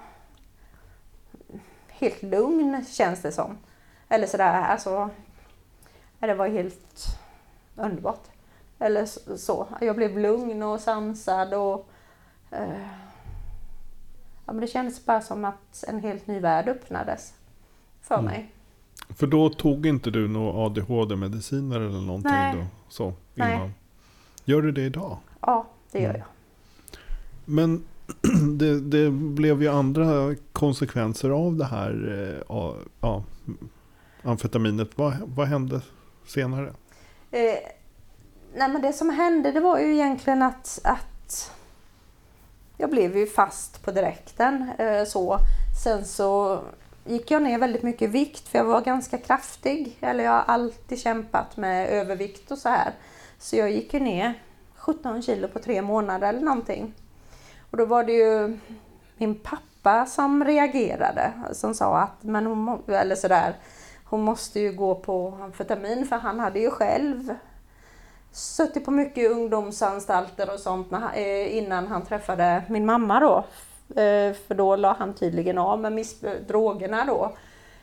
helt 1.87 2.23
lugn 2.23 2.85
känns 2.89 3.21
det 3.21 3.31
som. 3.31 3.57
Eller 4.09 4.27
sådär, 4.27 4.53
alltså. 4.53 5.09
Det 6.19 6.33
var 6.33 6.47
helt 6.47 7.17
underbart. 7.75 8.23
Eller 8.79 9.05
så. 9.37 9.67
Jag 9.81 9.95
blev 9.95 10.19
lugn 10.19 10.63
och 10.63 10.79
sansad 10.79 11.53
och 11.53 11.89
eh, 12.51 12.87
ja, 14.45 14.53
men 14.53 14.59
det 14.59 14.67
kändes 14.67 15.05
bara 15.05 15.21
som 15.21 15.45
att 15.45 15.83
en 15.87 15.99
helt 15.99 16.27
ny 16.27 16.39
värld 16.39 16.67
öppnades 16.67 17.33
för 18.01 18.15
mm. 18.15 18.25
mig. 18.25 18.51
För 19.09 19.27
då 19.27 19.49
tog 19.49 19.85
inte 19.85 20.11
du 20.11 20.27
några 20.27 20.65
ADHD-mediciner 20.65 21.79
eller 21.79 22.01
någonting 22.01 22.31
Nej. 22.31 22.55
då? 22.55 22.65
Så, 22.89 23.13
innan. 23.35 23.49
Nej. 23.49 23.71
Gör 24.49 24.61
du 24.61 24.71
det 24.71 24.81
idag? 24.81 25.17
Ja, 25.41 25.67
det 25.91 25.99
gör 25.99 26.09
mm. 26.09 26.21
jag. 26.21 26.27
Men 27.45 27.85
det, 28.57 28.79
det, 28.79 29.09
blev 29.11 29.61
ju 29.61 29.67
andra 29.67 30.35
konsekvenser 30.53 31.29
av 31.29 31.55
det 31.55 31.65
här 31.65 31.91
eh, 32.49 32.55
ja, 33.01 33.23
amfetaminet. 34.23 34.89
Vad, 34.95 35.13
vad 35.25 35.47
hände 35.47 35.81
senare? 36.27 36.67
Eh, 37.31 37.41
nej 38.55 38.69
men 38.69 38.81
det 38.81 38.93
som 38.93 39.09
hände 39.09 39.51
det 39.51 39.59
var 39.59 39.79
ju 39.79 39.93
egentligen 39.93 40.41
att, 40.41 40.79
att 40.83 41.51
jag 42.77 42.89
blev 42.89 43.17
ju 43.17 43.27
fast 43.27 43.85
på 43.85 43.91
direkten. 43.91 44.71
Eh, 44.77 45.05
så. 45.05 45.37
Sen 45.83 46.05
så 46.05 46.61
gick 47.05 47.31
jag 47.31 47.41
ner 47.41 47.57
väldigt 47.57 47.83
mycket 47.83 48.01
i 48.01 48.07
vikt 48.07 48.47
för 48.47 48.57
jag 48.57 48.65
var 48.65 48.81
ganska 48.81 49.17
kraftig. 49.17 49.97
Eller 50.01 50.23
jag 50.23 50.31
har 50.31 50.43
alltid 50.47 50.99
kämpat 50.99 51.57
med 51.57 51.89
övervikt 51.89 52.51
och 52.51 52.57
så 52.57 52.69
här. 52.69 52.93
Så 53.39 53.55
jag 53.55 53.71
gick 53.71 53.93
ju 53.93 53.99
ner 53.99 54.33
17 54.75 55.21
kilo 55.21 55.47
på 55.47 55.59
tre 55.59 55.81
månader 55.81 56.29
eller 56.29 56.41
någonting. 56.41 56.93
Och 57.71 57.77
då 57.77 57.85
var 57.85 58.03
det 58.03 58.13
ju 58.13 58.57
min 59.17 59.35
pappa 59.35 60.05
som 60.05 60.43
reagerade. 60.43 61.33
Som 61.51 61.73
sa 61.73 61.97
att, 61.97 62.23
men 62.23 62.45
hon, 62.45 62.83
eller 62.87 63.15
sådär, 63.15 63.55
hon 64.03 64.21
måste 64.21 64.59
ju 64.59 64.71
gå 64.71 64.95
på 64.95 65.37
amfetamin 65.41 66.07
för 66.07 66.15
han 66.15 66.39
hade 66.39 66.59
ju 66.59 66.69
själv 66.69 67.35
suttit 68.31 68.85
på 68.85 68.91
mycket 68.91 69.31
ungdomsanstalter 69.31 70.53
och 70.53 70.59
sånt 70.59 70.93
eh, 71.15 71.57
innan 71.57 71.87
han 71.87 72.05
träffade 72.05 72.63
min 72.69 72.85
mamma 72.85 73.19
då. 73.19 73.37
Eh, 74.01 74.33
för 74.33 74.53
då 74.55 74.75
la 74.75 74.93
han 74.99 75.13
tydligen 75.13 75.57
av 75.57 75.79
med 75.79 76.05
drogerna 76.47 77.05
då. 77.05 77.31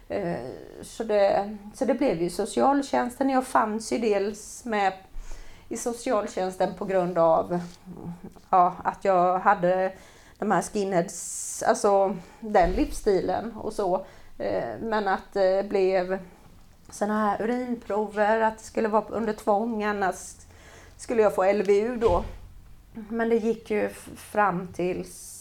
Eh, 0.09 0.37
så 0.83 1.05
det, 1.05 1.57
så 1.75 1.85
det 1.85 1.95
blev 1.95 2.23
ju 2.23 2.31
socialtjänsten. 2.31 3.31
Jag 3.31 3.47
fanns 3.47 3.93
ju 3.93 3.99
dels 3.99 4.65
med 4.65 4.93
i 5.69 5.77
socialtjänsten 5.77 6.75
på 6.75 6.85
grund 6.85 7.19
av 7.19 7.61
ja, 8.51 8.77
att 8.85 9.05
jag 9.05 9.39
hade 9.39 9.93
de 10.39 10.51
här 10.51 10.63
skinheads, 10.63 11.63
alltså 11.63 12.17
den 12.41 12.71
livsstilen 12.71 13.53
och 13.57 13.73
så. 13.73 14.07
Eh, 14.39 14.79
men 14.81 15.09
att 15.09 15.33
det 15.33 15.69
blev 15.69 16.19
sådana 16.91 17.21
här 17.21 17.43
urinprover, 17.43 18.41
att 18.41 18.59
det 18.59 18.65
skulle 18.65 18.89
vara 18.89 19.05
under 19.09 19.33
tvång, 19.33 19.85
annars 19.85 20.35
skulle 20.97 21.23
jag 21.23 21.35
få 21.35 21.53
LVU 21.53 21.97
då. 21.97 22.25
Men 23.09 23.29
det 23.29 23.37
gick 23.37 23.71
ju 23.71 23.89
fram 24.17 24.69
tills 24.73 25.33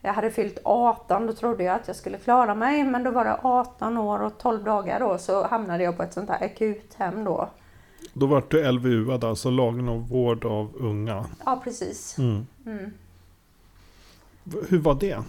jag 0.00 0.12
hade 0.12 0.30
fyllt 0.30 0.58
18, 0.64 1.26
då 1.26 1.32
trodde 1.32 1.64
jag 1.64 1.76
att 1.76 1.86
jag 1.86 1.96
skulle 1.96 2.18
klara 2.18 2.54
mig, 2.54 2.84
men 2.84 3.02
då 3.02 3.10
var 3.10 3.24
det 3.24 3.38
18 3.42 3.98
år 3.98 4.22
och 4.22 4.38
12 4.38 4.64
dagar 4.64 5.00
då, 5.00 5.18
så 5.18 5.46
hamnade 5.46 5.84
jag 5.84 5.96
på 5.96 6.02
ett 6.02 6.12
sånt 6.12 6.30
här 6.30 6.44
akuthem 6.44 7.24
då. 7.24 7.48
Då 8.12 8.26
var 8.26 8.44
du 8.48 8.72
LVU, 8.72 9.12
alltså 9.12 9.50
lagen 9.50 9.88
om 9.88 10.04
vård 10.04 10.44
av 10.44 10.72
unga? 10.76 11.26
Ja, 11.44 11.60
precis. 11.64 12.18
Mm. 12.18 12.46
Mm. 12.66 12.92
Hur 14.68 14.78
var 14.78 14.94
det? 14.94 15.22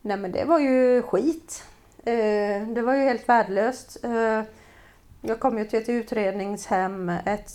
Nej 0.00 0.16
men 0.16 0.32
det 0.32 0.44
var 0.44 0.58
ju 0.58 1.02
skit. 1.02 1.64
Eh, 1.98 2.68
det 2.68 2.82
var 2.82 2.94
ju 2.94 3.00
helt 3.00 3.28
värdelöst. 3.28 4.04
Eh, 4.04 4.42
jag 5.20 5.40
kom 5.40 5.58
ju 5.58 5.64
till 5.64 5.78
ett 5.78 5.88
utredningshem, 5.88 7.08
ett 7.08 7.50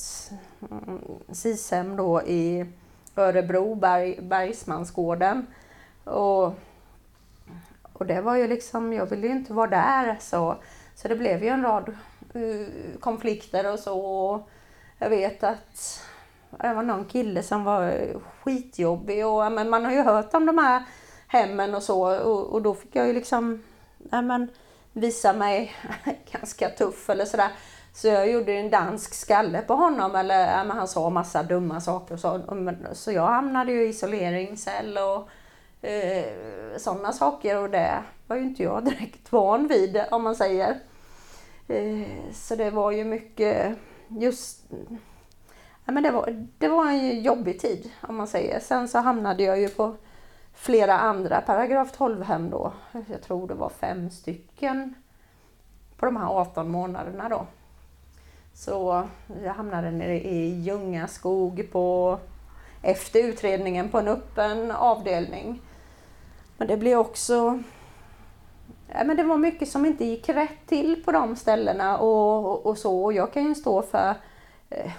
mm, 0.72 1.00
SIS-hem 1.32 1.96
då 1.96 2.22
i 2.22 2.66
Örebro, 3.16 3.76
Berg, 3.76 4.20
Bergsmansgården. 4.22 5.48
Och, 6.04 6.54
och 7.94 8.06
det 8.06 8.22
var 8.22 8.36
ju 8.36 8.48
liksom, 8.48 8.94
jag 8.94 9.06
ville 9.06 9.28
ju 9.28 9.34
inte 9.34 9.54
vara 9.54 9.70
där 9.70 10.18
så, 10.20 10.58
så 10.96 11.08
det 11.08 11.16
blev 11.16 11.44
ju 11.44 11.50
en 11.50 11.62
rad 11.62 11.98
Eh, 12.34 13.00
konflikter 13.00 13.74
och 13.74 13.80
så. 13.80 14.44
Jag 14.98 15.10
vet 15.10 15.44
att 15.44 16.04
det 16.50 16.74
var 16.74 16.84
någon 16.84 17.06
kille 17.06 17.44
som 17.44 17.64
var 17.64 18.08
skitjobbig 18.44 19.28
och 19.28 19.52
men 19.52 19.70
man 19.70 19.86
har 19.86 19.92
ju 19.92 20.02
hört 20.02 20.34
om 20.34 20.46
de 20.46 20.58
här 20.58 20.84
hemmen 21.28 21.76
och 21.76 21.84
så 21.84 22.20
och, 22.20 22.54
och 22.54 22.62
då 22.62 22.74
fick 22.74 22.96
jag 22.96 23.08
ju 23.08 23.14
liksom 23.14 23.64
ja, 24.12 24.22
men, 24.22 24.48
visa 24.94 25.34
mig 25.34 25.74
ganska 26.32 26.70
tuff 26.70 27.10
eller 27.10 27.26
sådär. 27.26 27.50
Så 27.94 28.08
jag 28.08 28.32
gjorde 28.32 28.54
en 28.54 28.70
dansk 28.70 29.14
skalle 29.14 29.62
på 29.62 29.74
honom 29.74 30.16
eller 30.16 30.58
ja, 30.58 30.64
men 30.64 30.78
han 30.78 30.88
sa 30.88 31.10
massa 31.10 31.44
dumma 31.44 31.82
saker 31.82 32.14
och 32.14 32.20
så. 32.20 32.42
Så 32.94 33.12
jag 33.12 33.28
hamnade 33.28 33.72
ju 33.72 33.86
i 33.86 33.90
isoleringscell 33.90 34.98
och 34.98 35.30
eh, 35.88 36.26
sådana 36.78 37.12
saker 37.12 37.58
och 37.58 37.70
det 37.70 38.04
var 38.28 38.36
ju 38.36 38.42
inte 38.42 38.64
jag 38.64 38.86
direkt 38.86 39.32
van 39.32 39.68
vid 39.68 40.04
om 40.12 40.24
man 40.24 40.36
säger. 40.36 40.80
Eh, 41.70 42.32
så 42.34 42.56
det 42.56 42.70
var 42.70 42.92
ju 42.92 43.04
mycket 43.04 43.78
just 44.08 44.64
ja, 45.86 45.92
men 45.92 46.04
det, 46.04 46.12
var, 46.12 46.48
det 46.58 46.68
var 46.68 46.86
en 46.86 47.22
jobbig 47.22 47.60
tid 47.60 47.92
om 48.02 48.16
man 48.16 48.28
säger. 48.28 48.60
Sen 48.60 48.88
så 48.88 49.00
hamnade 49.00 49.44
jag 49.44 49.60
ju 49.60 49.70
på 49.70 49.96
flera 50.54 51.00
andra 51.00 51.42
paragraf 51.42 51.98
12-hem 51.98 52.50
då. 52.50 52.74
Jag 53.10 53.22
tror 53.22 53.48
det 53.48 53.54
var 53.54 53.70
fem 53.70 54.10
stycken 54.10 54.94
på 55.98 56.06
de 56.06 56.18
här 56.18 56.28
18 56.28 56.72
månaderna 56.72 57.30
då. 57.30 57.46
Så 58.54 59.08
jag 59.44 59.54
hamnade 59.54 59.92
nere 59.92 60.20
i 60.20 60.62
Ljungaskog 60.62 61.72
på, 61.72 62.20
efter 62.82 63.24
utredningen 63.24 63.90
på 63.90 64.00
en 64.00 64.08
öppen 64.08 64.72
avdelning. 64.72 65.62
Men 66.58 66.68
det 66.68 66.78
blev 66.78 67.00
också... 67.00 67.64
Men 68.94 69.18
det 69.18 69.24
var 69.24 69.38
mycket 69.38 69.70
som 69.70 69.86
inte 69.86 70.06
gick 70.06 70.30
rätt 70.30 70.68
till 70.68 71.04
på 71.04 71.12
de 71.12 71.36
ställena 71.36 71.98
och, 71.98 72.46
och, 72.46 72.66
och 72.66 72.78
så. 72.78 73.04
Och 73.04 73.14
jag 73.14 73.34
kan 73.34 73.44
ju 73.44 73.56
stå 73.56 73.82
för 73.82 74.16
eh, 74.70 74.92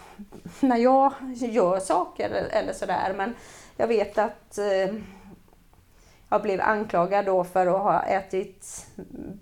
när 0.61 0.76
jag 0.76 1.12
gör 1.35 1.78
saker 1.78 2.30
eller 2.30 2.73
sådär. 2.73 3.14
Men 3.16 3.35
jag 3.76 3.87
vet 3.87 4.18
att 4.18 4.59
eh, 4.59 4.94
jag 6.28 6.42
blev 6.42 6.61
anklagad 6.61 7.26
då 7.26 7.44
för 7.44 7.66
att 7.66 7.82
ha 7.82 8.02
ätit 8.02 8.87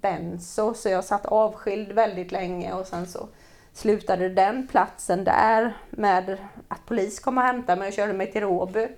benzo 0.00 0.74
så 0.74 0.88
jag 0.88 1.04
satt 1.04 1.26
avskild 1.26 1.92
väldigt 1.92 2.32
länge 2.32 2.72
och 2.72 2.86
sen 2.86 3.06
så 3.06 3.28
slutade 3.72 4.28
den 4.28 4.66
platsen 4.66 5.24
där 5.24 5.76
med 5.90 6.38
att 6.68 6.86
polis 6.86 7.20
kom 7.20 7.38
och 7.38 7.44
hämtade 7.44 7.78
mig 7.78 7.88
och 7.88 7.94
körde 7.94 8.12
mig 8.12 8.32
till 8.32 8.40
Råby. 8.40 8.88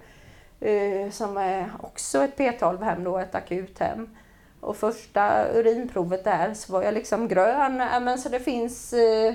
eh, 0.60 1.10
som 1.10 1.36
är 1.36 1.70
också 1.80 2.22
ett 2.22 2.38
P12-hem 2.38 3.04
då, 3.04 3.18
ett 3.18 3.34
akuthem. 3.34 4.16
Och 4.60 4.76
första 4.76 5.52
urinprovet 5.52 6.24
där 6.24 6.54
så 6.54 6.72
var 6.72 6.82
jag 6.82 6.94
liksom 6.94 7.28
grön. 7.28 7.80
Äh, 7.80 8.00
men 8.00 8.18
så 8.18 8.28
det 8.28 8.40
finns, 8.40 8.92
eh, 8.92 9.34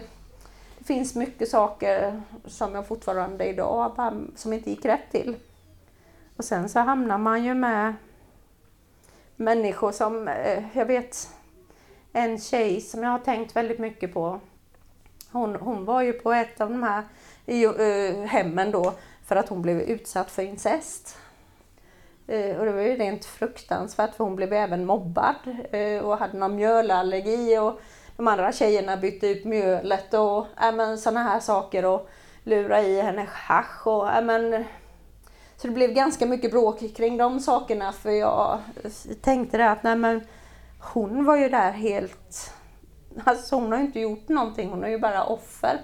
det 0.78 0.86
finns 0.86 1.16
mycket 1.16 1.50
saker 1.50 2.22
som 2.46 2.76
jag 2.76 2.88
fortfarande 2.88 3.46
idag 3.46 4.14
som 4.36 4.54
inte 4.54 4.70
gick 4.70 4.86
rätt 4.86 5.12
till. 5.12 5.36
Och 6.38 6.46
sen 6.46 6.70
så 6.70 6.80
hamnar 6.80 7.18
man 7.18 7.44
ju 7.44 7.54
med 7.54 7.94
människor 9.36 9.92
som, 9.92 10.28
eh, 10.28 10.64
jag 10.74 10.86
vet 10.86 11.30
en 12.14 12.40
tjej 12.40 12.82
som 12.82 13.04
jag 13.04 13.10
har 13.10 13.20
tänkt 13.20 13.56
väldigt 13.56 13.80
mycket 13.80 14.14
på. 14.14 14.40
Hon, 15.32 15.56
hon 15.56 15.86
var 15.86 16.02
ju 16.02 16.14
på 16.14 16.34
ett 16.34 16.62
av 16.62 16.70
de 16.70 16.84
här 16.84 17.04
eh, 17.46 18.26
hemmen 18.26 18.72
då 18.72 18.94
för 19.26 19.36
att 19.36 19.50
hon 19.50 19.62
blev 19.62 19.82
utsatt 19.82 20.32
för 20.32 20.44
incest. 20.44 21.18
Uh, 22.30 22.60
och 22.60 22.66
det 22.66 22.72
var 22.72 22.82
ju 22.82 22.96
rent 22.96 23.26
fruktansvärt 23.26 24.16
för 24.16 24.24
hon 24.24 24.36
blev 24.36 24.54
även 24.54 24.86
mobbad 24.86 25.36
uh, 25.74 26.00
och 26.00 26.18
hade 26.18 26.38
någon 26.38 26.56
mjölallergi 26.56 27.58
och 27.58 27.82
de 28.18 28.28
andra 28.28 28.52
tjejerna 28.52 28.98
bytte 28.98 29.28
ut 29.28 29.46
mjölet 29.46 30.14
och 30.14 30.48
äh, 30.62 30.96
sådana 30.96 31.24
här 31.24 31.40
saker 31.40 31.86
och 31.86 32.10
lura 32.44 32.82
i 32.82 33.02
henne 33.02 33.28
hasch 33.32 33.88
och 33.88 34.10
äh, 34.10 34.62
så 35.58 35.68
det 35.68 35.74
blev 35.74 35.94
ganska 35.94 36.26
mycket 36.26 36.52
bråk 36.52 36.96
kring 36.96 37.18
de 37.18 37.40
sakerna 37.40 37.92
för 37.92 38.12
jag 38.12 38.60
tänkte 39.22 39.58
det 39.58 39.70
att 39.70 39.84
nej 39.84 39.96
men 39.96 40.22
hon 40.80 41.26
var 41.26 41.38
ju 41.38 41.50
där 41.50 41.72
helt... 41.72 42.54
Alltså 43.24 43.56
hon 43.56 43.72
har 43.72 43.80
ju 43.80 43.86
inte 43.86 44.00
gjort 44.00 44.30
någonting, 44.30 44.70
hon 44.70 44.84
är 44.84 44.90
ju 44.90 45.00
bara 45.00 45.24
offer. 45.24 45.82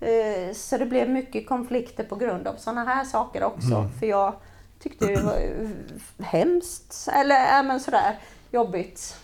Eh, 0.00 0.54
så 0.54 0.78
det 0.78 0.86
blev 0.86 1.10
mycket 1.10 1.48
konflikter 1.48 2.04
på 2.04 2.16
grund 2.16 2.48
av 2.48 2.54
sådana 2.54 2.84
här 2.84 3.04
saker 3.04 3.44
också. 3.44 3.74
Mm. 3.74 3.92
För 3.92 4.06
jag 4.06 4.34
tyckte 4.82 5.06
det 5.06 5.22
var 5.22 5.38
hemskt, 6.24 7.08
eller 7.12 7.58
äh, 7.58 7.66
men 7.66 7.80
sådär 7.80 8.18
jobbigt. 8.50 9.16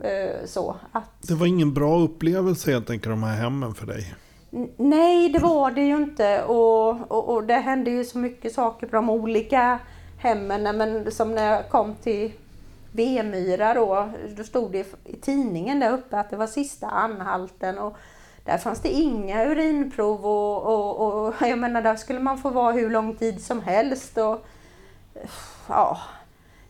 Eh, 0.00 0.46
så 0.46 0.76
att... 0.92 1.22
Det 1.28 1.34
var 1.34 1.46
ingen 1.46 1.74
bra 1.74 1.98
upplevelse 1.98 2.70
helt 2.70 2.90
enkelt 2.90 3.12
de 3.12 3.22
här 3.22 3.36
hemmen 3.36 3.74
för 3.74 3.86
dig? 3.86 4.14
Nej, 4.76 5.28
det 5.28 5.38
var 5.38 5.70
det 5.70 5.82
ju 5.82 5.96
inte. 5.96 6.42
Och, 6.42 7.10
och, 7.10 7.28
och, 7.28 7.44
det 7.44 7.54
hände 7.54 7.90
ju 7.90 8.04
så 8.04 8.18
mycket 8.18 8.54
saker 8.54 8.86
på 8.86 8.96
de 8.96 9.10
olika 9.10 9.78
hemmen. 10.18 10.76
Men 10.76 11.12
som 11.12 11.34
när 11.34 11.52
jag 11.52 11.68
kom 11.68 11.94
till 11.94 12.32
Vemyra 12.92 13.74
då, 13.74 14.08
då 14.36 14.44
stod 14.44 14.72
det 14.72 14.94
i 15.04 15.16
tidningen 15.16 15.80
där 15.80 15.92
uppe 15.92 16.18
att 16.18 16.30
det 16.30 16.36
var 16.36 16.46
sista 16.46 16.86
anhalten. 16.86 17.78
Och 17.78 17.96
där 18.44 18.58
fanns 18.58 18.80
det 18.80 18.88
inga 18.88 19.44
urinprov 19.44 20.26
och, 20.26 20.62
och, 20.62 21.26
och 21.26 21.34
jag 21.40 21.58
menar 21.58 21.82
där 21.82 21.96
skulle 21.96 22.20
man 22.20 22.38
få 22.38 22.50
vara 22.50 22.72
hur 22.72 22.90
lång 22.90 23.16
tid 23.16 23.42
som 23.42 23.62
helst. 23.62 24.18
Och, 24.18 24.46
ja, 25.68 25.98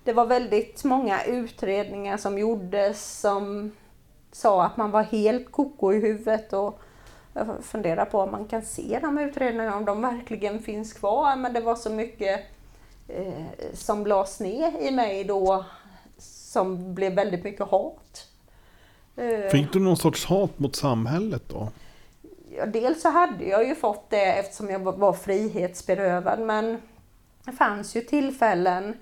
det 0.04 0.12
var 0.12 0.26
väldigt 0.26 0.84
många 0.84 1.24
utredningar 1.24 2.16
som 2.16 2.38
gjordes 2.38 3.20
som 3.20 3.72
sa 4.32 4.64
att 4.64 4.76
man 4.76 4.90
var 4.90 5.02
helt 5.02 5.52
koko 5.52 5.92
i 5.92 6.00
huvudet. 6.00 6.52
Och, 6.52 6.80
jag 7.32 7.64
funderar 7.64 8.04
på 8.04 8.20
om 8.20 8.30
man 8.30 8.44
kan 8.44 8.62
se 8.62 8.98
de 9.02 9.18
utredningarna, 9.18 9.76
om 9.76 9.84
de 9.84 10.02
verkligen 10.02 10.62
finns 10.62 10.92
kvar. 10.92 11.36
Men 11.36 11.52
det 11.52 11.60
var 11.60 11.76
så 11.76 11.90
mycket 11.90 12.40
eh, 13.08 13.44
som 13.74 14.06
lades 14.06 14.40
ner 14.40 14.78
i 14.80 14.90
mig 14.90 15.24
då 15.24 15.64
som 16.18 16.94
blev 16.94 17.12
väldigt 17.12 17.44
mycket 17.44 17.66
hat. 17.66 18.28
Eh, 19.16 19.50
Fick 19.50 19.72
du 19.72 19.80
någon 19.80 19.96
sorts 19.96 20.26
hat 20.26 20.58
mot 20.58 20.76
samhället 20.76 21.42
då? 21.48 21.68
Ja, 22.56 22.66
dels 22.66 23.02
så 23.02 23.08
hade 23.08 23.44
jag 23.44 23.68
ju 23.68 23.74
fått 23.74 24.10
det 24.10 24.24
eftersom 24.24 24.70
jag 24.70 24.78
var 24.78 25.12
frihetsberövad 25.12 26.40
men 26.40 26.82
det 27.50 27.56
fanns 27.56 27.96
ju 27.96 28.00
tillfällen 28.00 28.96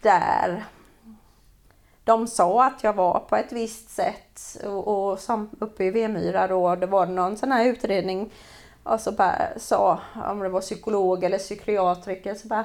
där 0.00 0.64
de 2.04 2.26
sa 2.26 2.64
att 2.64 2.84
jag 2.84 2.92
var 2.92 3.20
på 3.20 3.36
ett 3.36 3.52
visst 3.52 3.90
sätt 3.90 4.56
och, 4.64 4.88
och 4.88 5.18
som 5.18 5.50
uppe 5.58 5.84
i 5.84 5.90
Vemyra 5.90 6.46
då, 6.46 6.76
det 6.76 6.86
var 6.86 7.06
någon 7.06 7.36
sån 7.36 7.52
här 7.52 7.64
utredning 7.64 8.32
och 8.82 9.00
så 9.00 9.12
bara 9.12 9.58
sa, 9.58 10.00
om 10.30 10.38
det 10.38 10.48
var 10.48 10.60
psykolog 10.60 11.24
eller 11.24 11.38
psykiatriker, 11.38 12.34
så 12.34 12.48
bara, 12.48 12.64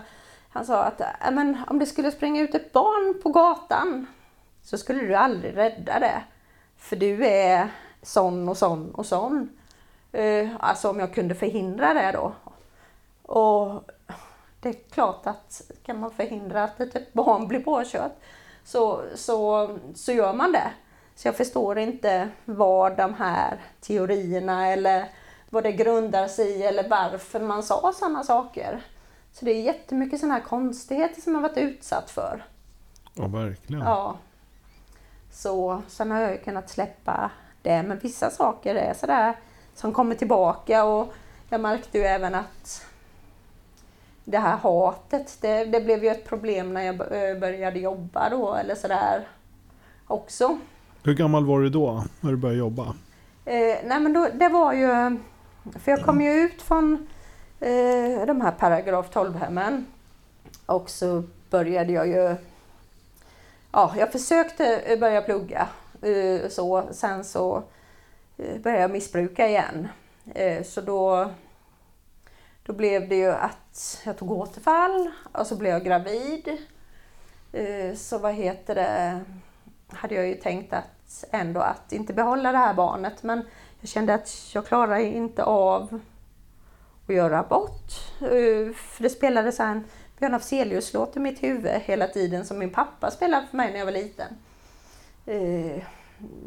han 0.49 0.65
sa 0.65 0.83
att 0.83 1.01
äh, 1.01 1.31
men, 1.31 1.57
om 1.67 1.79
det 1.79 1.85
skulle 1.85 2.11
springa 2.11 2.41
ut 2.41 2.55
ett 2.55 2.71
barn 2.71 3.21
på 3.21 3.29
gatan 3.29 4.07
så 4.63 4.77
skulle 4.77 5.03
du 5.03 5.15
aldrig 5.15 5.57
rädda 5.57 5.99
det. 5.99 6.23
För 6.77 6.95
du 6.95 7.25
är 7.25 7.67
sån 8.01 8.49
och 8.49 8.57
sån 8.57 8.91
och 8.91 9.05
sån. 9.05 9.49
Uh, 10.17 10.49
alltså 10.59 10.89
om 10.89 10.99
jag 10.99 11.13
kunde 11.13 11.35
förhindra 11.35 11.93
det 11.93 12.11
då. 12.11 12.33
Och 13.33 13.91
det 14.61 14.69
är 14.69 14.75
klart 14.91 15.27
att 15.27 15.61
kan 15.85 15.99
man 15.99 16.11
förhindra 16.11 16.63
att 16.63 16.79
ett 16.79 17.13
barn 17.13 17.47
blir 17.47 17.59
påkört 17.59 18.11
så, 18.63 19.03
så, 19.15 19.69
så 19.95 20.11
gör 20.11 20.33
man 20.33 20.51
det. 20.51 20.71
Så 21.15 21.27
jag 21.27 21.35
förstår 21.35 21.79
inte 21.79 22.29
vad 22.45 22.97
de 22.97 23.13
här 23.13 23.59
teorierna 23.81 24.67
eller 24.67 25.09
vad 25.49 25.63
det 25.63 25.71
grundar 25.71 26.27
sig 26.27 26.51
i 26.51 26.63
eller 26.63 26.89
varför 26.89 27.39
man 27.39 27.63
sa 27.63 27.93
sådana 27.95 28.23
saker. 28.23 28.81
Så 29.31 29.45
det 29.45 29.51
är 29.51 29.61
jättemycket 29.61 30.19
sådana 30.19 30.33
här 30.33 30.41
konstigheter 30.41 31.21
som 31.21 31.33
jag 31.33 31.41
varit 31.41 31.57
utsatt 31.57 32.11
för. 32.11 32.45
Ja, 33.13 33.27
verkligen. 33.27 33.81
Ja. 33.81 34.17
Så 35.31 35.81
sen 35.87 36.11
har 36.11 36.21
jag 36.21 36.31
ju 36.31 36.37
kunnat 36.37 36.69
släppa 36.69 37.31
det, 37.61 37.83
men 37.83 37.99
vissa 37.99 38.29
saker 38.29 38.75
är 38.75 38.93
sådär 38.93 39.35
som 39.75 39.93
kommer 39.93 40.15
tillbaka 40.15 40.83
och 40.83 41.13
jag 41.49 41.61
märkte 41.61 41.97
ju 41.97 42.03
även 42.03 42.35
att 42.35 42.85
det 44.25 44.37
här 44.37 44.57
hatet, 44.57 45.37
det, 45.41 45.65
det 45.65 45.81
blev 45.81 46.03
ju 46.03 46.09
ett 46.09 46.25
problem 46.25 46.73
när 46.73 46.81
jag 46.81 46.95
eh, 46.95 47.39
började 47.39 47.79
jobba 47.79 48.29
då 48.29 48.55
eller 48.55 48.75
sådär 48.75 49.27
också. 50.07 50.59
Hur 51.03 51.13
gammal 51.13 51.45
var 51.45 51.59
du 51.59 51.69
då 51.69 52.03
när 52.21 52.31
du 52.31 52.37
började 52.37 52.59
jobba? 52.59 52.95
Eh, 53.45 53.77
nej 53.83 53.99
men 53.99 54.13
då, 54.13 54.27
det 54.33 54.49
var 54.49 54.73
ju, 54.73 55.17
för 55.79 55.91
jag 55.91 56.05
kom 56.05 56.21
ju 56.21 56.31
ut 56.31 56.61
från 56.61 57.07
eh, 57.59 58.25
de 58.27 58.41
här 58.41 58.51
paragraf 58.51 59.09
12-hemmen 59.13 59.85
och 60.65 60.89
så 60.89 61.23
började 61.49 61.93
jag 61.93 62.07
ju, 62.07 62.35
ja 63.71 63.93
jag 63.97 64.11
försökte 64.11 64.97
börja 64.99 65.21
plugga 65.21 65.67
eh, 66.01 66.49
så, 66.49 66.83
sen 66.91 67.23
så 67.23 67.63
eh, 68.37 68.61
började 68.61 68.81
jag 68.81 68.91
missbruka 68.91 69.47
igen. 69.47 69.87
Eh, 70.33 70.63
så 70.63 70.81
då 70.81 71.29
då 72.63 72.73
blev 72.73 73.09
det 73.09 73.15
ju 73.15 73.31
att 73.31 74.01
jag 74.05 74.17
tog 74.17 74.31
återfall 74.31 75.11
och 75.31 75.47
så 75.47 75.55
blev 75.55 75.71
jag 75.71 75.83
gravid. 75.83 76.57
Eh, 77.51 77.95
så 77.95 78.17
vad 78.17 78.33
heter 78.33 78.75
det, 78.75 79.21
hade 79.87 80.15
jag 80.15 80.27
ju 80.27 80.35
tänkt 80.35 80.73
att 80.73 81.25
ändå 81.31 81.59
att 81.59 81.93
inte 81.93 82.13
behålla 82.13 82.51
det 82.51 82.57
här 82.57 82.73
barnet 82.73 83.23
men 83.23 83.45
jag 83.79 83.89
kände 83.89 84.13
att 84.13 84.53
jag 84.53 84.65
klarar 84.65 84.97
inte 84.97 85.43
av 85.43 85.99
att 87.07 87.15
göra 87.15 87.39
abort. 87.39 87.91
Eh, 88.21 88.73
för 88.75 89.03
det 89.03 89.09
spelades 89.09 89.59
en 89.59 89.83
Björn 90.19 90.33
Afzelius-låt 90.33 91.15
i 91.15 91.19
mitt 91.19 91.43
huvud 91.43 91.71
hela 91.71 92.07
tiden 92.07 92.45
som 92.45 92.59
min 92.59 92.69
pappa 92.69 93.11
spelade 93.11 93.47
för 93.47 93.57
mig 93.57 93.71
när 93.71 93.79
jag 93.79 93.85
var 93.85 93.91
liten. 93.91 94.37
Eh, 95.25 95.83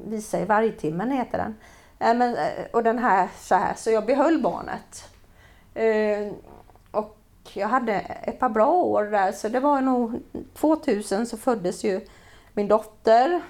Visa 0.04 0.40
i 0.40 0.44
vargtimmen 0.44 1.10
heter 1.10 1.38
den. 1.38 1.54
och 2.72 2.82
den 2.82 2.98
här 2.98 3.28
så 3.38 3.54
här, 3.54 3.74
så 3.74 3.90
jag 3.90 4.06
behöll 4.06 4.42
barnet. 4.42 5.13
Eh, 5.74 6.32
och 6.90 7.16
jag 7.52 7.68
hade 7.68 7.92
ett 7.98 8.38
par 8.38 8.48
bra 8.48 8.72
år 8.72 9.04
där, 9.04 9.32
så 9.32 9.48
det 9.48 9.60
var 9.60 9.80
nog 9.80 10.22
2000 10.54 11.26
så 11.26 11.36
föddes 11.36 11.84
ju 11.84 12.00
min 12.52 12.68
dotter 12.68 13.42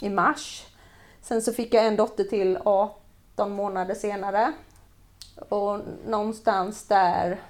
i 0.00 0.10
mars. 0.10 0.66
Sen 1.20 1.42
så 1.42 1.52
fick 1.52 1.74
jag 1.74 1.86
en 1.86 1.96
dotter 1.96 2.24
till 2.24 2.58
18 2.64 3.52
månader 3.52 3.94
senare. 3.94 4.52
Och 5.48 5.80
någonstans 6.06 6.86
där 6.88 7.40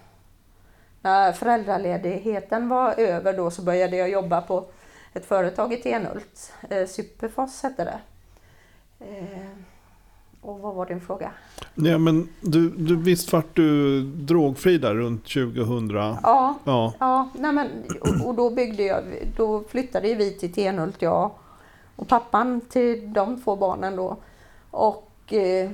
när 1.03 1.33
föräldraledigheten 1.33 2.69
var 2.69 3.01
över 3.01 3.37
då 3.37 3.51
så 3.51 3.63
började 3.63 3.97
jag 3.97 4.11
jobba 4.11 4.41
på 4.41 4.67
ett 5.13 5.25
företag 5.25 5.73
i 5.73 5.77
Tenhult. 5.77 6.53
Eh, 6.71 6.87
Superfoss 6.87 7.63
hette 7.63 7.85
det. 7.85 8.01
Eh, 9.07 9.74
och 10.45 10.61
vad 10.61 10.75
var 10.75 10.87
din 10.87 11.01
fråga? 11.01 11.31
Ja, 11.75 11.99
men 11.99 12.29
du, 12.41 12.71
du, 12.71 12.97
visst 12.97 13.33
vart 13.33 13.57
du 13.57 14.03
drogfri 14.03 14.79
där 14.79 14.95
runt 14.95 15.25
2000? 15.25 15.91
Ja, 15.91 16.55
ja. 16.65 16.93
ja 16.99 17.29
nej 17.39 17.53
men, 17.53 17.69
och, 18.01 18.29
och, 18.29 18.35
då, 18.35 18.51
byggde 18.51 18.83
jag, 18.83 19.05
då 19.37 19.65
flyttade 19.69 20.15
vi 20.15 20.31
till 20.31 20.53
Tenhult, 20.53 21.03
jag 21.03 21.31
och 21.97 22.09
pappan 22.09 22.61
till 22.61 23.13
de 23.13 23.43
två 23.43 23.57
barnen 23.57 23.97
då. 23.97 24.17
Och 24.71 25.33
eh, 25.33 25.71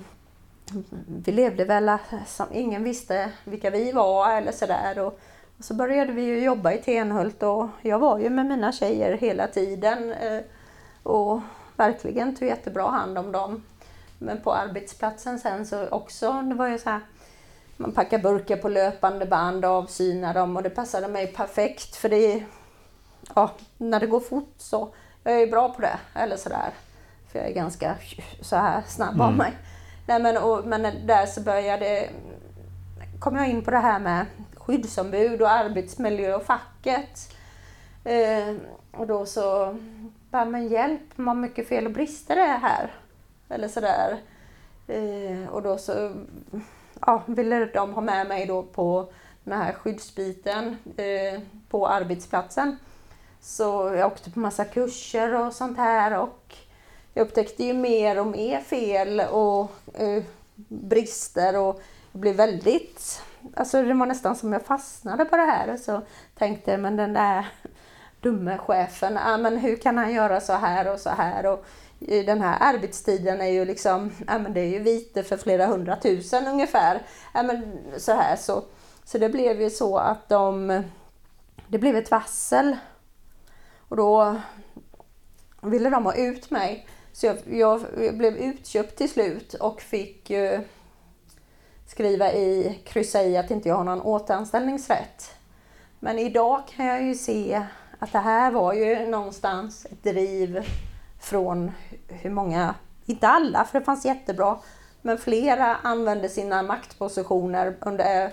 vi 1.07 1.33
levde 1.33 1.65
väl 1.65 1.91
som 2.27 2.47
ingen 2.53 2.85
visste 2.85 3.31
vilka 3.45 3.71
vi 3.71 3.93
var 3.93 4.37
eller 4.37 4.53
sådär. 4.53 4.99
Och, 4.99 5.21
och 5.59 5.65
så 5.65 5.75
började 5.75 6.13
vi 6.13 6.23
ju 6.23 6.45
jobba 6.45 6.73
i 6.73 6.79
Tenhult 6.79 7.43
och 7.43 7.67
jag 7.83 7.99
var 7.99 8.19
ju 8.19 8.31
med 8.31 8.47
mina 8.47 8.73
tjejer 8.73 9.17
hela 9.17 9.47
tiden. 9.47 10.13
Eh, 10.13 10.41
och 11.03 11.41
verkligen 11.77 12.37
tog 12.37 12.49
jättebra 12.49 12.89
hand 12.89 13.19
om 13.19 13.33
dem. 13.33 13.63
Men 14.23 14.41
på 14.41 14.55
arbetsplatsen 14.55 15.39
sen 15.39 15.67
så 15.67 15.89
också, 15.89 16.33
det 16.43 16.55
var 16.55 16.69
ju 16.69 16.79
så 16.79 16.91
här, 16.91 17.01
man 17.77 17.93
packar 17.93 18.19
burkar 18.19 18.57
på 18.57 18.69
löpande 18.69 19.27
band 19.27 19.65
och 19.65 19.71
avsynar 19.71 20.35
dem 20.35 20.57
och 20.57 20.63
det 20.63 20.71
passade 20.71 21.09
mig 21.09 21.27
perfekt 21.27 21.97
för 21.97 22.09
det 22.09 22.45
ja, 23.35 23.51
när 23.79 24.01
det 24.01 24.07
går 24.07 24.21
fort 24.21 24.55
så 24.59 24.95
jag 25.23 25.43
är 25.43 25.47
bra 25.47 25.69
på 25.69 25.81
det 25.81 25.99
eller 26.15 26.37
sådär. 26.37 26.71
För 27.33 27.39
jag 27.39 27.49
är 27.49 27.55
ganska 27.55 27.95
så 28.41 28.57
här 28.57 28.83
snabb 28.89 29.15
mm. 29.15 29.21
av 29.21 29.33
mig. 29.33 29.53
Nej, 30.07 30.23
men, 30.23 30.37
och, 30.37 30.67
men 30.67 31.07
där 31.07 31.27
så 31.27 31.41
började 31.41 32.11
kom 33.19 33.37
jag 33.37 33.49
in 33.49 33.65
på 33.65 33.71
det 33.71 33.79
här 33.79 33.99
med 33.99 34.27
skyddsombud 34.55 35.43
och 35.43 35.51
arbetsmiljö 35.51 36.35
och 36.35 36.43
facket. 36.43 37.37
Eh, 38.05 38.55
och 38.93 39.07
då 39.07 39.27
så 39.27 39.77
bara, 40.31 40.45
men 40.45 40.69
hjälp, 40.69 41.01
vad 41.17 41.37
mycket 41.37 41.69
fel 41.69 41.87
och 41.87 41.93
brister 41.93 42.37
det 42.37 42.43
är 42.43 42.59
här. 42.59 42.91
Eller 43.51 43.69
sådär. 43.69 44.19
Eh, 44.87 45.49
och 45.49 45.63
då 45.63 45.79
så 45.79 46.13
ja, 47.01 47.23
ville 47.27 47.65
de 47.65 47.95
ha 47.95 48.03
med 48.03 48.27
mig 48.27 48.47
då 48.47 48.63
på 48.63 49.13
den 49.45 49.59
här 49.59 49.73
skyddsbiten 49.73 50.77
eh, 50.97 51.41
på 51.69 51.89
arbetsplatsen. 51.89 52.77
Så 53.41 53.95
jag 53.97 54.07
åkte 54.07 54.31
på 54.31 54.41
massa 54.41 54.65
kurser 54.65 55.35
och 55.35 55.53
sånt 55.53 55.79
här 55.79 56.19
och 56.19 56.55
jag 57.15 57.27
upptäckte 57.27 57.65
ju 57.65 57.75
mer 57.75 58.21
och 58.21 58.27
mer 58.27 58.61
fel 58.61 59.21
och 59.21 59.71
eh, 59.95 60.23
brister 60.69 61.57
och 61.59 61.83
jag 62.13 62.21
blev 62.21 62.37
väldigt, 62.37 63.23
alltså 63.57 63.83
det 63.83 63.95
var 63.95 64.07
nästan 64.07 64.37
som 64.37 64.53
jag 64.53 64.63
fastnade 64.63 65.25
på 65.25 65.37
det 65.37 65.43
här 65.43 65.73
och 65.73 65.79
så 65.79 66.03
tänkte 66.39 66.77
men 66.77 66.97
den 66.97 67.13
där 67.13 67.49
dumme 68.21 68.59
chefen, 68.59 69.19
ah, 69.19 69.37
men 69.37 69.59
hur 69.59 69.77
kan 69.77 69.99
han 69.99 70.13
göra 70.13 70.41
så 70.41 70.53
här 70.53 70.93
och 70.93 71.01
så 71.01 71.11
här 71.11 71.47
och 71.47 71.65
den 72.01 72.41
här 72.41 72.59
arbetstiden 72.61 73.41
är 73.41 73.47
ju 73.47 73.65
liksom, 73.65 74.13
ja, 74.27 74.39
men 74.39 74.55
det 74.55 74.61
är 74.61 74.69
ju 74.69 74.79
vite 74.79 75.23
för 75.23 75.37
flera 75.37 75.67
hundratusen 75.67 76.47
ungefär. 76.47 77.03
Ja, 77.35 77.43
men 77.43 77.79
så, 77.99 78.13
här, 78.13 78.37
så, 78.37 78.65
så 79.05 79.19
det 79.19 79.29
blev 79.29 79.61
ju 79.61 79.71
så 79.71 79.97
att 79.97 80.29
de, 80.29 80.83
det 81.69 81.79
blev 81.79 81.97
ett 81.97 82.11
varsel. 82.11 82.77
Och 83.89 83.97
då 83.97 84.37
ville 85.63 85.91
de 85.91 86.05
ha 86.05 86.15
ut 86.15 86.51
mig. 86.51 86.87
Så 87.13 87.27
jag, 87.27 87.37
jag, 87.51 87.81
jag 87.99 88.17
blev 88.17 88.37
utköpt 88.37 88.97
till 88.97 89.11
slut 89.11 89.55
och 89.55 89.81
fick 89.81 90.31
ju 90.31 90.61
skriva 91.87 92.33
i, 92.33 92.81
kryssa 92.85 93.23
i 93.23 93.37
att 93.37 93.51
inte 93.51 93.69
jag 93.69 93.77
har 93.77 93.85
någon 93.85 94.01
återanställningsrätt. 94.01 95.35
Men 95.99 96.19
idag 96.19 96.63
kan 96.77 96.87
jag 96.87 97.03
ju 97.03 97.15
se 97.15 97.67
att 97.99 98.13
det 98.13 98.19
här 98.19 98.51
var 98.51 98.73
ju 98.73 99.07
någonstans 99.07 99.87
ett 99.91 100.03
driv 100.03 100.65
från 101.21 101.73
hur 102.09 102.31
många, 102.31 102.75
inte 103.07 103.29
alla 103.29 103.65
för 103.65 103.79
det 103.79 103.85
fanns 103.85 104.05
jättebra, 104.05 104.59
men 105.03 105.19
flera 105.19 105.77
använde 105.77 106.29
sina 106.29 106.63
maktpositioner 106.63 107.77
under 107.81 108.31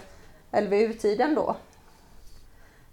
LVU-tiden 0.51 1.35
då. 1.35 1.55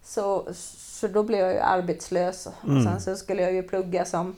Så, 0.03 0.47
så 0.55 1.09
då 1.09 1.23
blev 1.23 1.41
jag 1.41 1.53
ju 1.53 1.59
arbetslös 1.59 2.49
mm. 2.65 2.77
och 2.77 2.83
sen 2.83 3.01
så 3.01 3.17
skulle 3.17 3.43
jag 3.43 3.53
ju 3.53 3.63
plugga 3.63 4.05
som 4.05 4.37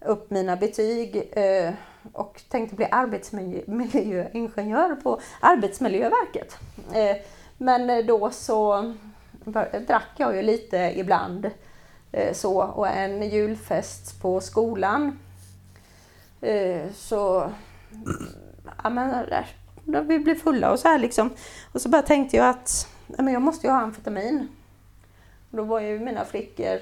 upp 0.00 0.30
mina 0.30 0.56
betyg 0.56 1.30
eh, 1.32 1.72
och 2.12 2.42
tänkte 2.48 2.76
bli 2.76 2.88
arbetsmiljöingenjör 2.90 4.94
på 4.94 5.20
Arbetsmiljöverket. 5.40 6.56
Eh, 6.92 7.16
men 7.58 8.06
då 8.06 8.30
så 8.30 8.94
drack 9.86 10.10
jag 10.16 10.36
ju 10.36 10.42
lite 10.42 10.92
ibland 10.96 11.46
Eh, 11.46 11.52
Eh, 12.12 12.32
så, 12.34 12.62
och 12.62 12.88
en 12.88 13.22
julfest 13.22 14.20
på 14.22 14.40
skolan. 14.40 15.18
Eh, 16.40 16.92
så, 16.94 17.52
ja 18.82 18.90
men 18.90 19.10
där, 19.10 19.46
vi 20.02 20.18
blev 20.18 20.34
fulla 20.34 20.72
och 20.72 20.78
så 20.78 20.88
här 20.88 20.98
liksom. 20.98 21.30
Och 21.72 21.80
så 21.80 21.88
bara 21.88 22.02
tänkte 22.02 22.36
jag 22.36 22.48
att 22.48 22.88
ja, 23.06 23.22
men 23.22 23.32
jag 23.32 23.42
måste 23.42 23.66
ju 23.66 23.72
ha 23.72 23.80
amfetamin. 23.80 24.48
Och 25.50 25.56
då 25.56 25.62
var 25.62 25.80
ju 25.80 25.98
mina 25.98 26.24
flickor 26.24 26.80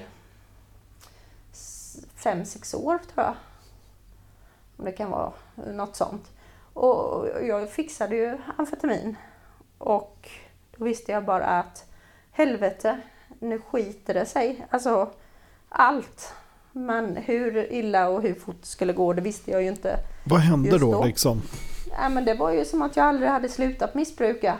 fem, 2.15 2.45
sex 2.45 2.73
år 2.73 2.97
tror 2.97 3.25
jag. 3.25 3.35
Om 4.77 4.85
det 4.85 4.91
kan 4.91 5.11
vara 5.11 5.33
något 5.55 5.95
sånt. 5.95 6.31
Och 6.73 7.27
jag 7.41 7.71
fixade 7.71 8.15
ju 8.15 8.37
amfetamin. 8.57 9.17
Och 9.77 10.29
då 10.77 10.85
visste 10.85 11.11
jag 11.11 11.25
bara 11.25 11.45
att 11.45 11.85
helvete, 12.31 13.01
nu 13.39 13.59
skiter 13.59 14.13
det 14.13 14.25
sig. 14.25 14.65
Alltså 14.69 15.09
allt. 15.69 16.33
Men 16.71 17.15
hur 17.15 17.71
illa 17.73 18.09
och 18.09 18.21
hur 18.21 18.33
fort 18.33 18.61
det 18.61 18.67
skulle 18.67 18.93
gå, 18.93 19.13
det 19.13 19.21
visste 19.21 19.51
jag 19.51 19.61
ju 19.61 19.67
inte. 19.67 19.95
Vad 20.23 20.39
hände 20.39 20.77
då, 20.77 20.91
då, 20.91 21.03
liksom? 21.03 21.41
Ja, 21.91 22.09
men 22.09 22.25
det 22.25 22.33
var 22.33 22.51
ju 22.51 22.65
som 22.65 22.81
att 22.81 22.95
jag 22.95 23.05
aldrig 23.05 23.29
hade 23.29 23.49
slutat 23.49 23.95
missbruka. 23.95 24.57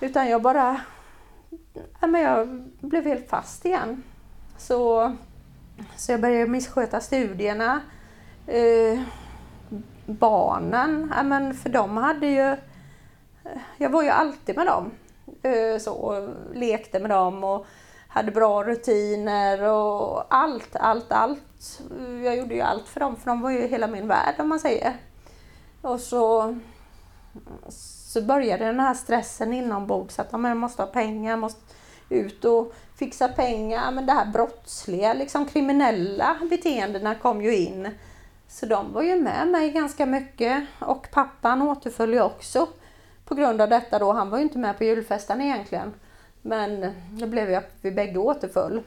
Utan 0.00 0.28
jag 0.28 0.42
bara... 0.42 0.80
Ja, 2.00 2.06
men 2.06 2.20
jag 2.20 2.48
blev 2.80 3.04
helt 3.04 3.28
fast 3.28 3.64
igen. 3.64 4.02
Så, 4.58 5.12
så 5.96 6.12
jag 6.12 6.20
började 6.20 6.50
missköta 6.50 7.00
studierna. 7.00 7.80
Eh, 8.46 9.00
barnen, 10.06 11.12
ja, 11.16 11.22
men 11.22 11.54
för 11.54 11.70
de 11.70 11.96
hade 11.96 12.26
ju... 12.26 12.56
Jag 13.76 13.90
var 13.90 14.02
ju 14.02 14.08
alltid 14.08 14.56
med 14.56 14.66
dem. 14.66 14.90
Eh, 15.42 15.78
så, 15.78 15.92
och 15.92 16.28
lekte 16.54 17.00
med 17.00 17.10
dem 17.10 17.44
och 17.44 17.66
hade 18.08 18.30
bra 18.30 18.64
rutiner 18.64 19.62
och 19.62 20.34
allt, 20.34 20.76
allt, 20.76 21.12
allt. 21.12 21.80
Jag 22.24 22.36
gjorde 22.36 22.54
ju 22.54 22.60
allt 22.60 22.88
för 22.88 23.00
dem, 23.00 23.16
för 23.16 23.26
de 23.26 23.40
var 23.40 23.50
ju 23.50 23.66
hela 23.66 23.86
min 23.86 24.08
värld 24.08 24.34
om 24.38 24.48
man 24.48 24.60
säger. 24.60 24.96
Och 25.82 26.00
så, 26.00 26.56
så 27.68 28.22
började 28.22 28.64
den 28.64 28.80
här 28.80 28.94
stressen 28.94 29.52
inombords 29.52 30.18
att 30.18 30.28
jag 30.32 30.56
måste 30.56 30.82
ha 30.82 30.86
pengar, 30.86 31.36
måste 31.36 31.74
ut 32.08 32.44
och 32.44 32.74
fixa 32.96 33.28
pengar. 33.28 33.92
Men 33.92 34.06
det 34.06 34.12
här 34.12 34.26
brottsliga, 34.26 35.14
liksom 35.14 35.46
kriminella 35.46 36.36
beteendena 36.50 37.14
kom 37.14 37.42
ju 37.42 37.56
in. 37.56 37.88
Så 38.48 38.66
de 38.66 38.92
var 38.92 39.02
ju 39.02 39.16
med 39.16 39.48
mig 39.48 39.70
ganska 39.70 40.06
mycket 40.06 40.66
och 40.78 41.10
pappan 41.10 41.62
återföll 41.62 42.12
ju 42.12 42.22
också 42.22 42.68
på 43.30 43.34
grund 43.34 43.60
av 43.60 43.68
detta 43.68 43.98
då. 43.98 44.12
Han 44.12 44.30
var 44.30 44.38
ju 44.38 44.44
inte 44.44 44.58
med 44.58 44.78
på 44.78 44.84
julfesten 44.84 45.40
egentligen. 45.40 45.94
Men 46.42 46.94
det 47.10 47.26
blev 47.26 47.50
ju 47.50 47.54
att 47.54 47.74
vi 47.80 47.90
bägge 47.90 48.18
återföll. 48.18 48.82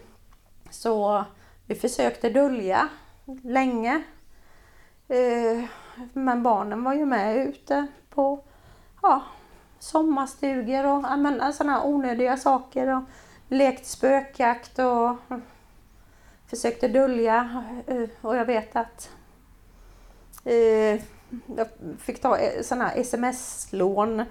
Så 0.69 1.25
vi 1.67 1.75
försökte 1.75 2.29
dölja 2.29 2.89
länge. 3.43 4.03
Eh, 5.07 5.63
men 6.13 6.43
barnen 6.43 6.83
var 6.83 6.93
ju 6.93 7.05
med 7.05 7.47
ute 7.47 7.87
på 8.09 8.43
ja, 9.01 9.21
sommarstugor 9.79 10.85
och 10.85 11.03
sådana 11.55 11.73
här 11.73 11.85
onödiga 11.85 12.37
saker. 12.37 12.87
Och 12.97 13.03
lekt 13.47 13.85
spökjakt 13.85 14.79
och 14.79 15.15
försökte 16.47 16.87
dölja. 16.87 17.63
Eh, 17.87 18.09
och 18.21 18.35
jag 18.35 18.45
vet 18.45 18.75
att 18.75 19.09
eh, 20.45 21.01
jag 21.57 21.67
fick 21.99 22.21
ta 22.21 22.37
eh, 22.37 22.61
sådana 22.61 22.85
här 22.85 22.97
sms-lån 22.97 24.23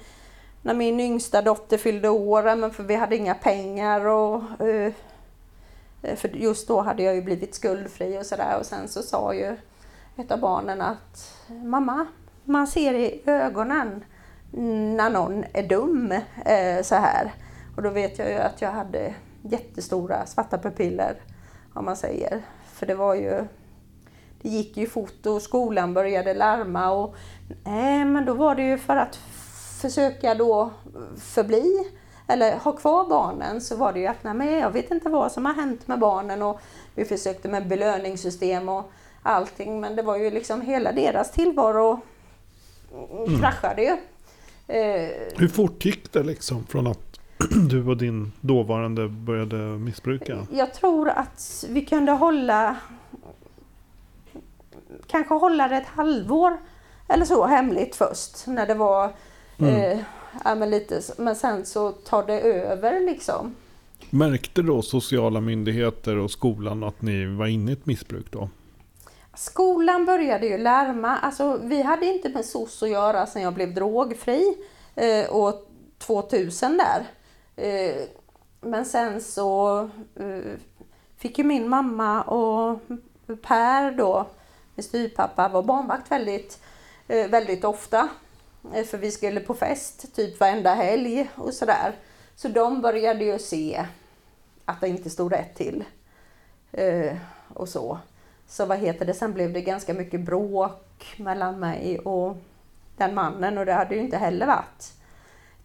när 0.63 0.75
min 0.75 1.01
yngsta 1.01 1.43
dotter 1.43 1.79
fyllde 1.79 2.09
år, 2.09 2.57
men 2.57 2.71
för 2.71 2.83
vi 2.83 2.95
hade 2.95 3.17
inga 3.17 3.35
pengar 3.35 4.07
och 4.07 4.61
eh, 4.61 4.93
eh, 6.03 6.17
för 6.17 6.29
just 6.29 6.69
då 6.69 6.81
hade 6.81 7.03
jag 7.03 7.15
ju 7.15 7.23
blivit 7.23 7.55
skuldfri 7.55 8.19
och 8.19 8.27
sådär 8.27 8.59
och 8.59 8.67
sen 8.67 8.89
så 8.89 9.03
sa 9.03 9.35
ju 9.35 9.57
ett 10.17 10.31
av 10.31 10.41
barnen 10.41 10.83
att 10.83 11.39
mamma, 11.49 12.07
man 12.45 12.67
ser 12.67 12.95
i 12.95 13.23
ögonen 13.27 14.05
när 14.97 15.11
någon 15.11 15.45
är 15.53 15.63
dum 15.63 16.15
så 16.83 16.95
här. 16.95 17.35
Och 17.77 17.83
då 17.83 17.91
vet 17.91 18.19
jag 18.19 18.31
ju 18.31 18.37
att 18.37 18.63
jag 18.63 18.71
hade 18.71 19.15
jättestora 19.43 20.27
svarta 20.27 20.59
pupiller 20.59 21.17
om 21.75 21.85
man 21.85 21.97
säger. 21.97 22.43
För 22.73 22.87
det 22.87 22.95
var 22.95 23.15
ju 23.15 23.45
det 24.43 24.49
gick 24.49 24.77
ju 24.77 24.87
fort 24.87 25.27
och 25.27 25.43
skolan 25.43 25.95
började 25.95 26.35
larma 26.35 26.91
och 26.91 27.15
nej 27.65 28.05
men 28.05 28.25
då 28.25 28.35
var 28.35 28.55
det 28.55 28.63
ju 28.63 28.79
för 28.79 28.97
att 28.97 29.17
försöka 29.81 30.35
då 30.35 30.71
förbli 31.17 31.91
eller 32.27 32.57
ha 32.57 32.73
kvar 32.73 33.09
barnen 33.09 33.61
så 33.61 33.77
var 33.77 33.93
det 33.93 34.01
ju 34.01 34.07
att 34.07 34.25
nej, 34.25 34.35
men 34.35 34.53
jag 34.53 34.71
vet 34.71 34.91
inte 34.91 35.09
vad 35.09 35.33
som 35.33 35.47
har 35.47 35.55
hänt 35.55 35.89
med 35.89 35.99
barnen 35.99 36.43
och 36.43 36.61
vi 36.95 37.05
försökte 37.05 37.49
med 37.49 37.69
belöningssystem 37.69 38.69
och 38.69 38.93
allting 39.23 39.81
men 39.81 39.97
det 39.97 40.03
var 40.03 40.17
ju 40.17 40.31
liksom 40.31 40.61
hela 40.61 40.93
deras 40.93 41.31
tillvaro 41.31 42.01
mm. 43.27 43.41
kraschade 43.41 43.83
ju. 43.83 43.97
Eh, 44.75 45.11
Hur 45.37 45.49
fort 45.49 45.85
gick 45.85 46.13
det 46.13 46.23
liksom 46.23 46.67
från 46.67 46.87
att 46.87 47.21
du 47.71 47.87
och 47.87 47.97
din 47.97 48.33
dåvarande 48.41 49.09
började 49.09 49.57
missbruka? 49.57 50.47
Jag 50.53 50.75
tror 50.75 51.09
att 51.09 51.65
vi 51.69 51.85
kunde 51.85 52.13
hålla 52.13 52.77
kanske 55.07 55.35
hålla 55.35 55.69
det 55.69 55.77
ett 55.77 55.87
halvår 55.87 56.59
eller 57.09 57.25
så 57.25 57.47
hemligt 57.47 57.97
först 57.97 58.47
när 58.47 58.67
det 58.67 58.75
var 58.75 59.13
Mm. 59.59 59.75
Eh, 59.75 59.99
ja, 60.45 60.55
men, 60.55 60.71
lite, 60.71 61.01
men 61.19 61.37
sen 61.37 61.67
så 61.67 61.93
tar 61.93 62.27
det 62.27 62.41
över 62.41 63.01
liksom. 63.01 63.55
Märkte 64.11 64.63
då 64.63 64.83
sociala 64.83 65.41
myndigheter 65.41 66.17
och 66.17 66.31
skolan 66.31 66.85
att 66.85 67.03
ni 67.03 67.27
var 67.27 67.47
inne 67.47 67.71
i 67.71 67.75
ett 67.75 67.87
missbruk 67.87 68.27
då? 68.31 68.49
Skolan 69.35 70.05
började 70.05 70.47
ju 70.47 70.59
larma. 70.59 71.17
Alltså, 71.17 71.61
vi 71.63 71.83
hade 71.83 72.07
inte 72.07 72.29
med 72.29 72.45
SOS 72.45 72.83
att 72.83 72.91
göra 72.91 73.27
sen 73.27 73.43
jag 73.43 73.55
blev 73.55 73.75
drogfri. 73.75 74.57
eh, 74.95 75.37
år 75.37 75.55
2000 75.99 76.79
där. 76.79 77.05
Eh, 77.57 77.95
men 78.61 78.85
sen 78.85 79.21
så 79.21 79.79
eh, 80.17 80.53
fick 81.17 81.39
ju 81.39 81.45
min 81.45 81.69
mamma 81.69 82.23
och 82.23 82.81
Per 83.43 83.93
då, 83.93 84.27
min 84.75 84.85
styvpappa, 84.85 85.49
var 85.49 85.63
barnvakt 85.63 86.11
väldigt, 86.11 86.63
eh, 87.09 87.29
väldigt 87.29 87.65
ofta. 87.65 88.09
Eh, 88.75 88.85
för 88.85 88.99
vi 88.99 89.11
skulle 89.11 89.41
på 89.41 89.55
fest 89.55 90.15
typ 90.15 90.41
varenda 90.41 90.75
helg 90.75 91.31
och 91.35 91.55
sådär. 91.55 91.93
Så 92.37 92.49
de 92.49 92.81
började 92.81 93.25
ju 93.25 93.39
se 93.39 93.87
att 94.65 94.81
det 94.81 94.89
inte 94.89 95.11
stod 95.11 95.33
rätt 95.33 95.55
till. 95.55 95.85
Eh, 96.73 97.17
och 97.55 97.69
så. 97.69 97.99
Så 98.49 98.67
vad 98.67 98.79
heter 98.79 99.05
det, 99.05 99.15
sen 99.15 99.33
blev 99.33 99.53
det 99.53 99.61
ganska 99.61 99.95
mycket 99.95 100.21
bråk 100.21 101.15
mellan 101.17 101.61
mig 101.61 101.99
och 101.99 102.37
den 102.97 103.15
mannen 103.15 103.59
och 103.59 103.67
det 103.67 103.73
hade 103.73 103.95
ju 103.95 104.01
inte 104.01 104.17
heller 104.17 104.47
varit 104.47 104.93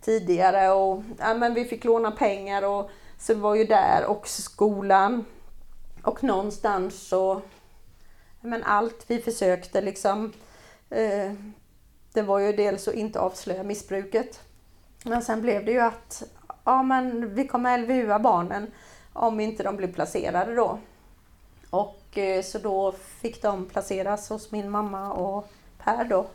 tidigare. 0.01 0.69
Och, 0.69 1.03
ja, 1.19 1.33
men 1.33 1.53
vi 1.53 1.65
fick 1.65 1.83
låna 1.83 2.11
pengar 2.11 2.61
och 2.61 2.89
så 3.19 3.33
var 3.33 3.55
ju 3.55 3.63
där 3.63 4.05
också 4.05 4.41
skolan. 4.41 5.25
Och 6.03 6.23
någonstans 6.23 7.07
så, 7.07 7.41
men 8.41 8.63
allt 8.63 9.05
vi 9.07 9.19
försökte 9.19 9.81
liksom. 9.81 10.33
Eh, 10.89 11.33
det 12.13 12.21
var 12.21 12.39
ju 12.39 12.53
dels 12.53 12.87
att 12.87 12.93
inte 12.93 13.19
avslöja 13.19 13.63
missbruket. 13.63 14.41
Men 15.05 15.21
sen 15.21 15.41
blev 15.41 15.65
det 15.65 15.71
ju 15.71 15.79
att 15.79 16.23
ja, 16.63 16.83
men 16.83 17.35
vi 17.35 17.47
kommer 17.47 17.77
LVUa 17.77 18.19
barnen 18.19 18.71
om 19.13 19.39
inte 19.39 19.63
de 19.63 19.75
blir 19.75 19.93
placerade 19.93 20.55
då. 20.55 20.79
Och 21.69 22.17
eh, 22.17 22.43
så 22.43 22.59
då 22.59 22.91
fick 22.91 23.41
de 23.41 23.65
placeras 23.65 24.29
hos 24.29 24.51
min 24.51 24.69
mamma 24.69 25.13
och 25.13 25.47
Per 25.77 26.05
då. 26.05 26.27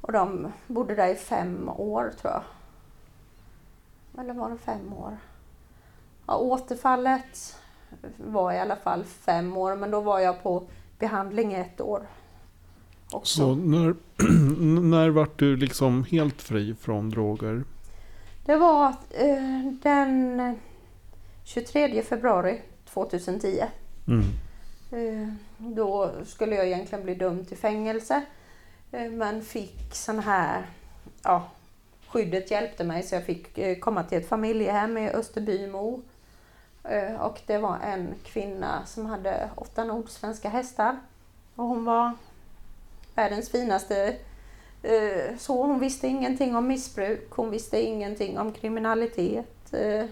Och 0.00 0.12
de 0.12 0.52
bodde 0.66 0.94
där 0.94 1.08
i 1.08 1.14
fem 1.14 1.68
år 1.68 2.12
tror 2.20 2.32
jag. 2.32 2.42
Eller 4.20 4.34
var 4.34 4.50
det 4.50 4.58
fem 4.58 4.92
år? 4.92 5.18
Ja, 6.26 6.36
återfallet 6.36 7.56
var 8.16 8.52
i 8.52 8.58
alla 8.58 8.76
fall 8.76 9.04
fem 9.04 9.56
år, 9.56 9.76
men 9.76 9.90
då 9.90 10.00
var 10.00 10.18
jag 10.18 10.42
på 10.42 10.62
behandling 10.98 11.52
i 11.52 11.56
ett 11.56 11.80
år. 11.80 12.06
Också. 13.10 13.38
Så 13.38 13.54
när, 13.54 13.94
när 14.80 15.08
vart 15.08 15.38
du 15.38 15.56
liksom 15.56 16.04
helt 16.04 16.42
fri 16.42 16.74
från 16.80 17.10
droger? 17.10 17.64
Det 18.44 18.56
var 18.56 18.88
eh, 19.10 19.72
den 19.82 20.40
23 21.44 22.02
februari 22.02 22.60
2010. 22.84 23.62
Mm. 24.08 24.24
Eh, 24.90 25.28
då 25.58 26.12
skulle 26.24 26.56
jag 26.56 26.66
egentligen 26.66 27.04
bli 27.04 27.14
dömd 27.14 27.48
till 27.48 27.56
fängelse. 27.56 28.22
Eh, 28.92 29.10
men 29.10 29.42
fick 29.42 29.94
sån 29.94 30.18
här, 30.18 30.66
ja, 31.22 31.50
skyddet 32.08 32.50
hjälpte 32.50 32.84
mig 32.84 33.02
så 33.02 33.14
jag 33.14 33.24
fick 33.24 33.58
eh, 33.58 33.78
komma 33.78 34.02
till 34.02 34.18
ett 34.18 34.28
familjehem 34.28 34.98
i 34.98 35.10
Österbymo. 35.10 36.02
Eh, 36.88 37.20
och 37.20 37.40
det 37.46 37.58
var 37.58 37.78
en 37.78 38.14
kvinna 38.24 38.86
som 38.86 39.06
hade 39.06 39.50
åtta 39.54 39.84
nordsvenska 39.84 40.48
hästar. 40.48 40.96
Och 41.54 41.64
hon 41.64 41.84
var 41.84 42.12
världens 43.14 43.50
finaste. 43.50 44.16
eh, 44.82 45.36
Så 45.38 45.62
hon 45.66 45.78
visste 45.78 46.06
ingenting 46.08 46.56
om 46.56 46.66
missbruk, 46.66 47.30
hon 47.30 47.50
visste 47.50 47.80
ingenting 47.82 48.38
om 48.38 48.52
kriminalitet. 48.52 49.72
eh, 49.74 50.04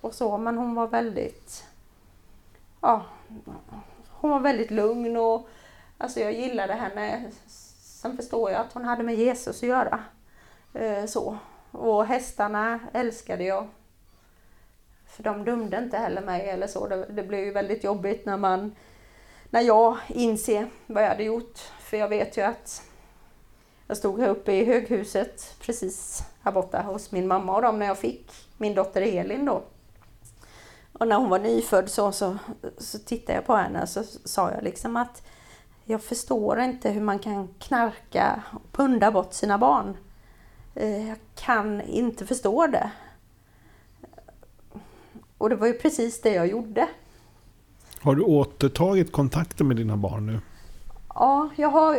Och 0.00 0.14
så, 0.14 0.38
men 0.38 0.58
hon 0.58 0.74
var 0.74 0.86
väldigt, 0.86 1.64
ja, 2.80 3.02
hon 4.10 4.30
var 4.30 4.40
väldigt 4.40 4.70
lugn 4.70 5.16
och 5.16 5.48
alltså 5.98 6.20
jag 6.20 6.32
gillade 6.32 6.72
henne. 6.74 7.24
Sen 8.02 8.16
förstår 8.16 8.50
jag 8.50 8.60
att 8.60 8.72
hon 8.72 8.84
hade 8.84 9.02
med 9.02 9.14
Jesus 9.14 9.62
att 9.62 9.68
göra. 9.68 10.00
Så. 11.06 11.38
Och 11.70 12.06
hästarna 12.06 12.80
älskade 12.92 13.44
jag. 13.44 13.68
För 15.16 15.22
de 15.22 15.44
dömde 15.44 15.78
inte 15.78 15.96
heller 15.96 16.22
mig 16.22 16.48
eller 16.48 16.66
så. 16.66 16.86
Det, 16.86 17.06
det 17.10 17.22
blev 17.22 17.44
ju 17.44 17.52
väldigt 17.52 17.84
jobbigt 17.84 18.26
när 18.26 18.36
man 18.36 18.74
när 19.50 19.60
jag 19.60 19.96
inser 20.08 20.68
vad 20.86 21.02
jag 21.02 21.08
hade 21.08 21.24
gjort. 21.24 21.58
För 21.80 21.96
jag 21.96 22.08
vet 22.08 22.36
ju 22.36 22.42
att 22.42 22.82
jag 23.86 23.96
stod 23.96 24.20
här 24.20 24.28
uppe 24.28 24.52
i 24.52 24.64
höghuset 24.64 25.56
precis 25.60 26.24
här 26.42 26.52
borta 26.52 26.82
hos 26.82 27.12
min 27.12 27.26
mamma 27.26 27.56
och 27.56 27.62
dem 27.62 27.78
när 27.78 27.86
jag 27.86 27.98
fick 27.98 28.32
min 28.56 28.74
dotter 28.74 29.02
Elin 29.02 29.44
då. 29.44 29.62
Och 30.92 31.08
när 31.08 31.16
hon 31.16 31.30
var 31.30 31.38
nyfödd 31.38 31.90
så, 31.90 32.12
så, 32.12 32.36
så 32.78 32.98
tittade 32.98 33.32
jag 33.32 33.46
på 33.46 33.56
henne 33.56 33.82
och 33.82 33.88
så 33.88 34.02
sa 34.04 34.50
jag 34.50 34.62
liksom 34.62 34.96
att 34.96 35.22
jag 35.84 36.02
förstår 36.02 36.60
inte 36.60 36.90
hur 36.90 37.00
man 37.00 37.18
kan 37.18 37.48
knarka 37.58 38.42
och 38.52 38.72
punda 38.72 39.10
bort 39.10 39.32
sina 39.32 39.58
barn. 39.58 39.96
Eh, 40.74 41.08
jag 41.08 41.18
kan 41.34 41.80
inte 41.80 42.26
förstå 42.26 42.66
det. 42.66 42.90
Och 45.44 45.50
det 45.50 45.56
var 45.56 45.66
ju 45.66 45.72
precis 45.72 46.20
det 46.20 46.32
jag 46.34 46.46
gjorde. 46.46 46.88
Har 48.00 48.14
du 48.14 48.22
återtagit 48.22 49.12
kontakten 49.12 49.68
med 49.68 49.76
dina 49.76 49.96
barn 49.96 50.26
nu? 50.26 50.40
Ja, 51.08 51.48
jag 51.56 51.68
har 51.68 51.96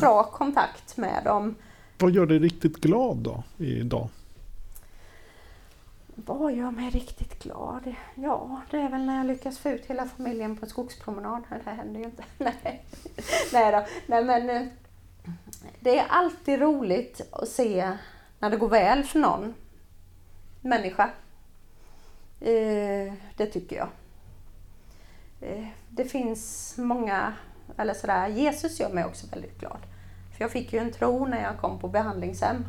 bra 0.00 0.22
kontakt 0.22 0.96
med 0.96 1.24
dem. 1.24 1.54
Vad 1.98 2.10
gör 2.10 2.26
dig 2.26 2.38
riktigt 2.38 2.76
glad 2.76 3.16
då 3.16 3.42
idag? 3.56 4.08
Vad 6.14 6.52
gör 6.52 6.70
mig 6.70 6.90
riktigt 6.90 7.42
glad? 7.42 7.94
Ja, 8.14 8.62
det 8.70 8.76
är 8.76 8.90
väl 8.90 9.06
när 9.06 9.16
jag 9.16 9.26
lyckas 9.26 9.58
få 9.58 9.68
ut 9.68 9.86
hela 9.86 10.08
familjen 10.08 10.56
på 10.56 10.64
en 10.64 10.70
skogspromenad. 10.70 11.42
Det 11.64 11.70
händer 11.70 12.00
ju 12.00 12.06
inte. 12.06 12.24
Nej, 12.38 12.84
Nej 13.52 13.72
då. 13.72 13.86
Nej, 14.06 14.24
men 14.24 14.50
eh, 14.50 14.66
det 15.80 15.98
är 15.98 16.06
alltid 16.08 16.60
roligt 16.60 17.20
att 17.32 17.48
se 17.48 17.92
när 18.38 18.50
det 18.50 18.56
går 18.56 18.68
väl 18.68 19.04
för 19.04 19.18
någon 19.18 19.54
människa. 20.60 21.10
Eh, 22.40 23.12
Det 23.36 23.46
tycker 23.46 23.76
jag. 23.76 23.88
Eh, 25.40 25.66
Det 25.90 26.04
finns 26.04 26.74
många, 26.78 27.32
eller 27.76 27.94
sådär, 27.94 28.28
Jesus 28.28 28.80
gör 28.80 28.90
mig 28.92 29.04
också 29.04 29.26
väldigt 29.26 29.60
glad. 29.60 29.78
För 30.36 30.44
jag 30.44 30.50
fick 30.50 30.72
ju 30.72 30.78
en 30.78 30.92
tro 30.92 31.26
när 31.26 31.42
jag 31.42 31.58
kom 31.58 31.78
på 31.78 31.88
behandlingshem. 31.88 32.64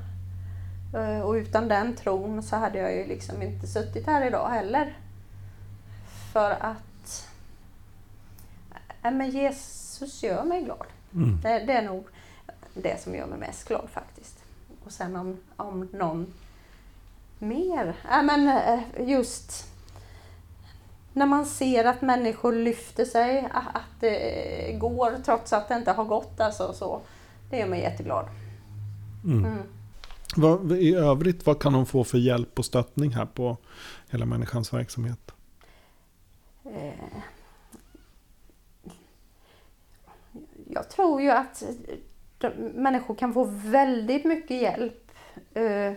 Eh, 0.95 1.21
Och 1.21 1.34
utan 1.34 1.67
den 1.67 1.95
tron 1.95 2.43
så 2.43 2.55
hade 2.55 2.79
jag 2.79 2.95
ju 2.95 3.05
liksom 3.05 3.41
inte 3.41 3.67
suttit 3.67 4.05
här 4.08 4.27
idag 4.27 4.49
heller. 4.49 4.97
För 6.34 6.51
att 6.51 7.29
äh, 9.03 9.12
men 9.12 9.29
Jesus 9.29 10.23
gör 10.23 10.43
mig 10.43 10.63
glad. 10.63 10.86
Mm. 11.13 11.39
Det, 11.41 11.60
det 11.60 11.73
är 11.73 11.82
nog 11.82 12.08
det 12.73 13.01
som 13.01 13.15
gör 13.15 13.25
mig 13.27 13.39
mest 13.39 13.67
glad 13.67 13.89
faktiskt. 13.89 14.43
Och 14.86 14.91
sen 14.91 15.15
om, 15.15 15.38
om 15.55 15.89
någon 15.93 16.34
mer, 17.39 17.95
äh, 18.12 18.23
men 18.23 18.47
eh, 18.47 19.10
just 19.10 19.65
när 21.13 21.25
man 21.25 21.45
ser 21.45 21.86
att 21.86 22.02
människor 22.02 22.54
lyfter 22.54 23.06
sig, 23.06 23.47
att 23.52 23.99
det 23.99 24.78
går 24.80 25.15
trots 25.25 25.54
att 25.54 25.67
det 25.67 25.75
inte 25.75 25.91
har 25.91 26.06
gått. 26.06 26.39
Alltså, 26.39 26.73
så, 26.73 27.02
det 27.49 27.58
gör 27.58 27.67
mig 27.67 27.82
jätteglad. 27.82 28.25
Mm. 29.25 29.45
Mm. 29.45 29.63
Vad, 30.36 30.71
I 30.71 30.95
övrigt, 30.95 31.45
vad 31.45 31.62
kan 31.62 31.73
de 31.73 31.86
få 31.86 32.04
för 32.04 32.17
hjälp 32.17 32.60
och 32.60 32.65
stöttning 32.65 33.12
här 33.12 33.25
på 33.25 33.58
Hela 34.10 34.25
Människans 34.25 34.73
verksamhet? 34.73 35.32
Eh, 36.65 37.21
Jag 40.71 40.89
tror 40.89 41.21
ju 41.21 41.32
att 41.32 41.63
de, 42.38 42.49
människor 42.58 43.15
kan 43.15 43.34
få 43.34 43.43
väldigt 43.52 44.25
mycket 44.25 44.62
hjälp. 44.62 45.12
Eh, 45.54 45.93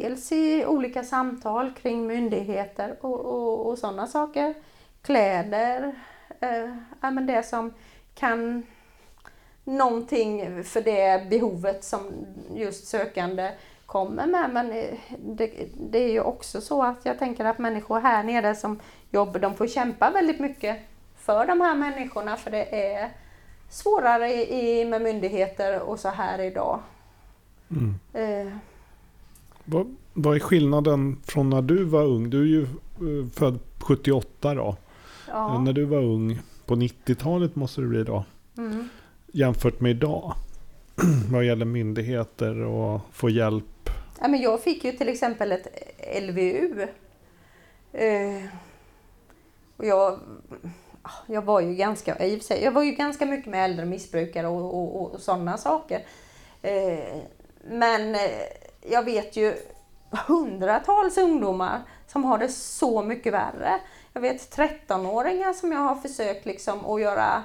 dels 0.00 0.32
i 0.32 0.66
olika 0.66 1.04
samtal 1.04 1.72
kring 1.82 2.06
myndigheter 2.06 2.96
och, 3.00 3.20
och, 3.20 3.66
och 3.66 3.78
sådana 3.78 4.06
saker. 4.06 4.54
Kläder, 5.02 5.94
eh, 6.40 6.76
ja, 7.00 7.10
men 7.10 7.26
det 7.26 7.42
som 7.42 7.74
kan 8.14 8.62
någonting 9.64 10.64
för 10.64 10.80
det 10.80 11.30
behovet 11.30 11.84
som 11.84 12.12
just 12.54 12.86
sökande 12.86 13.52
kommer 13.86 14.26
med. 14.26 14.50
Men 14.50 14.72
eh, 14.72 14.98
det, 15.18 15.68
det 15.90 15.98
är 15.98 16.12
ju 16.12 16.20
också 16.20 16.60
så 16.60 16.82
att 16.82 16.98
jag 17.02 17.18
tänker 17.18 17.44
att 17.44 17.58
människor 17.58 18.00
här 18.00 18.22
nere 18.22 18.54
som 18.54 18.80
jobbar, 19.10 19.40
de 19.40 19.54
får 19.54 19.66
kämpa 19.66 20.10
väldigt 20.10 20.40
mycket 20.40 20.76
för 21.16 21.46
de 21.46 21.60
här 21.60 21.74
människorna 21.74 22.36
för 22.36 22.50
det 22.50 22.94
är 22.94 23.10
svårare 23.70 24.32
i, 24.32 24.84
med 24.84 25.02
myndigheter 25.02 25.80
och 25.80 26.00
så 26.00 26.08
här 26.08 26.38
idag. 26.38 26.80
Mm. 27.70 27.94
Eh, 28.12 28.52
Vad, 29.66 29.96
vad 30.12 30.36
är 30.36 30.40
skillnaden 30.40 31.16
från 31.24 31.50
när 31.50 31.62
du 31.62 31.84
var 31.84 32.04
ung? 32.04 32.30
Du 32.30 32.42
är 32.42 32.46
ju 32.46 32.62
eh, 32.62 33.28
född 33.34 33.58
78 33.80 34.54
då. 34.54 34.76
ja. 35.28 35.58
När 35.58 35.72
du 35.72 35.84
var 35.84 36.02
ung, 36.02 36.38
på 36.66 36.76
90-talet 36.76 37.56
måste 37.56 37.80
det 37.80 37.86
bli 37.86 38.04
då. 38.04 38.24
Mm. 38.58 38.88
Jämfört 39.32 39.80
med 39.80 39.90
idag. 39.90 40.34
vad 41.30 41.44
gäller 41.44 41.64
myndigheter 41.64 42.60
och 42.60 43.00
få 43.12 43.30
hjälp. 43.30 43.90
Ja, 44.20 44.28
men 44.28 44.40
jag 44.40 44.62
fick 44.62 44.84
ju 44.84 44.92
till 44.92 45.08
exempel 45.08 45.52
ett 45.52 45.66
LVU. 46.22 46.86
Eh, 47.92 48.44
och 49.76 49.86
jag, 49.86 50.18
jag 51.26 51.42
var 51.42 51.60
ju 51.60 51.74
ganska, 51.74 52.24
i 52.24 52.40
sig, 52.40 52.64
jag 52.64 52.72
var 52.72 52.82
ju 52.82 52.90
ganska 52.90 53.26
mycket 53.26 53.50
med 53.50 53.64
äldre 53.64 53.84
missbrukare 53.84 54.46
och, 54.46 54.74
och, 54.74 55.14
och 55.14 55.20
sådana 55.20 55.56
saker. 55.56 56.02
Eh, 56.62 57.18
men 57.70 58.14
eh, 58.14 58.20
jag 58.90 59.02
vet 59.02 59.36
ju 59.36 59.56
hundratals 60.10 61.18
ungdomar 61.18 61.82
som 62.06 62.24
har 62.24 62.38
det 62.38 62.48
så 62.48 63.02
mycket 63.02 63.32
värre. 63.32 63.80
Jag 64.12 64.20
vet 64.20 64.56
13-åringar 64.56 65.52
som 65.52 65.72
jag 65.72 65.78
har 65.78 65.96
försökt 65.96 66.46
liksom 66.46 66.86
att 66.86 67.00
göra 67.00 67.42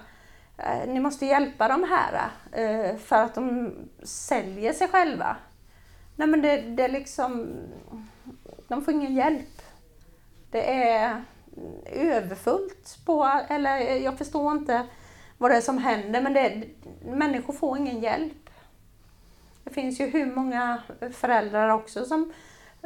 eh, 0.58 0.88
ni 0.88 1.00
måste 1.00 1.26
hjälpa 1.26 1.68
de 1.68 1.84
här 1.84 2.30
eh, 2.52 2.98
för 2.98 3.16
att 3.16 3.36
de 3.36 3.74
säljer 4.04 4.74
sig 4.74 4.88
själva. 4.88 5.38
Nej 6.16 6.28
men 6.28 6.42
det, 6.42 6.62
det 6.62 6.84
är 6.84 6.90
liksom, 6.90 7.48
de 8.68 8.82
får 8.82 8.94
ingen 8.94 9.16
hjälp. 9.16 9.62
Det 10.52 10.74
är 10.74 11.24
överfullt 11.86 12.98
på, 13.06 13.42
eller 13.50 13.78
eh, 13.82 13.98
jag 13.98 14.18
förstår 14.18 14.52
inte 14.52 14.88
vad 15.38 15.52
det 15.52 15.58
är 15.58 15.62
som 15.62 15.78
händer 15.78 16.22
men 16.22 16.34
det, 16.34 16.64
människor 17.06 17.54
får 17.54 17.78
ingen 17.78 18.02
hjälp. 18.02 18.41
Det 19.72 19.76
finns 19.76 20.00
ju 20.00 20.06
hur 20.06 20.36
många 20.36 20.82
föräldrar 21.12 21.70
också 21.70 22.06
som 22.06 22.34